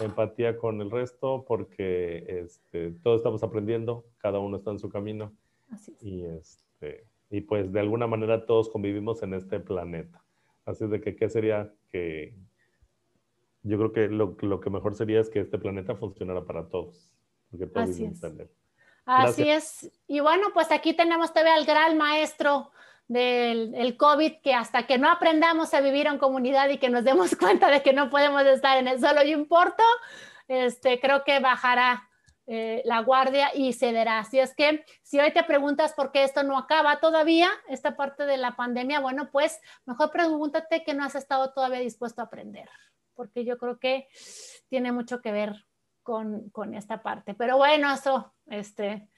[0.05, 5.33] empatía con el resto porque este, todos estamos aprendiendo, cada uno está en su camino.
[6.01, 10.23] Y, este, y pues de alguna manera todos convivimos en este planeta.
[10.65, 12.35] Así es de que, ¿qué sería que...
[13.63, 17.13] Yo creo que lo, lo que mejor sería es que este planeta funcionara para todos.
[17.51, 18.21] Porque todos Así es.
[19.07, 19.91] Así es.
[20.09, 22.73] Y bueno, pues aquí tenemos todavía al gran maestro
[23.09, 27.05] del el COVID, que hasta que no aprendamos a vivir en comunidad y que nos
[27.05, 29.85] demos cuenta de que no podemos estar en el solo yo importo,
[30.49, 32.09] este, creo que bajará
[32.49, 34.21] eh, la guardia y cederá.
[34.21, 38.25] Así es que si hoy te preguntas por qué esto no acaba todavía, esta parte
[38.25, 42.69] de la pandemia, bueno, pues mejor pregúntate que no has estado todavía dispuesto a aprender,
[43.15, 44.09] porque yo creo que
[44.69, 45.66] tiene mucho que ver
[46.07, 47.35] con, esta parte.
[47.35, 49.09] Pero bueno, eso, este,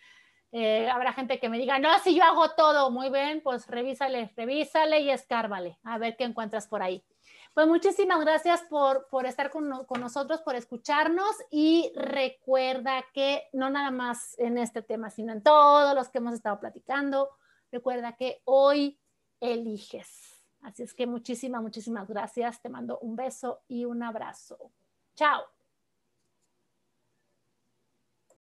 [0.52, 4.32] eh, habrá gente que me diga, no, si yo hago todo, muy bien, pues revísale,
[4.36, 7.04] revísale y escárvale, a ver qué encuentras por ahí.
[7.52, 13.68] Pues muchísimas gracias por, por estar con, con, nosotros, por escucharnos y recuerda que no
[13.68, 17.30] nada más en este tema, sino en todos los que hemos estado platicando,
[17.70, 18.98] recuerda que hoy
[19.40, 20.28] eliges.
[20.62, 22.60] Así es que muchísimas, muchísimas gracias.
[22.60, 24.72] Te mando un beso y un abrazo.
[25.14, 25.57] Chao.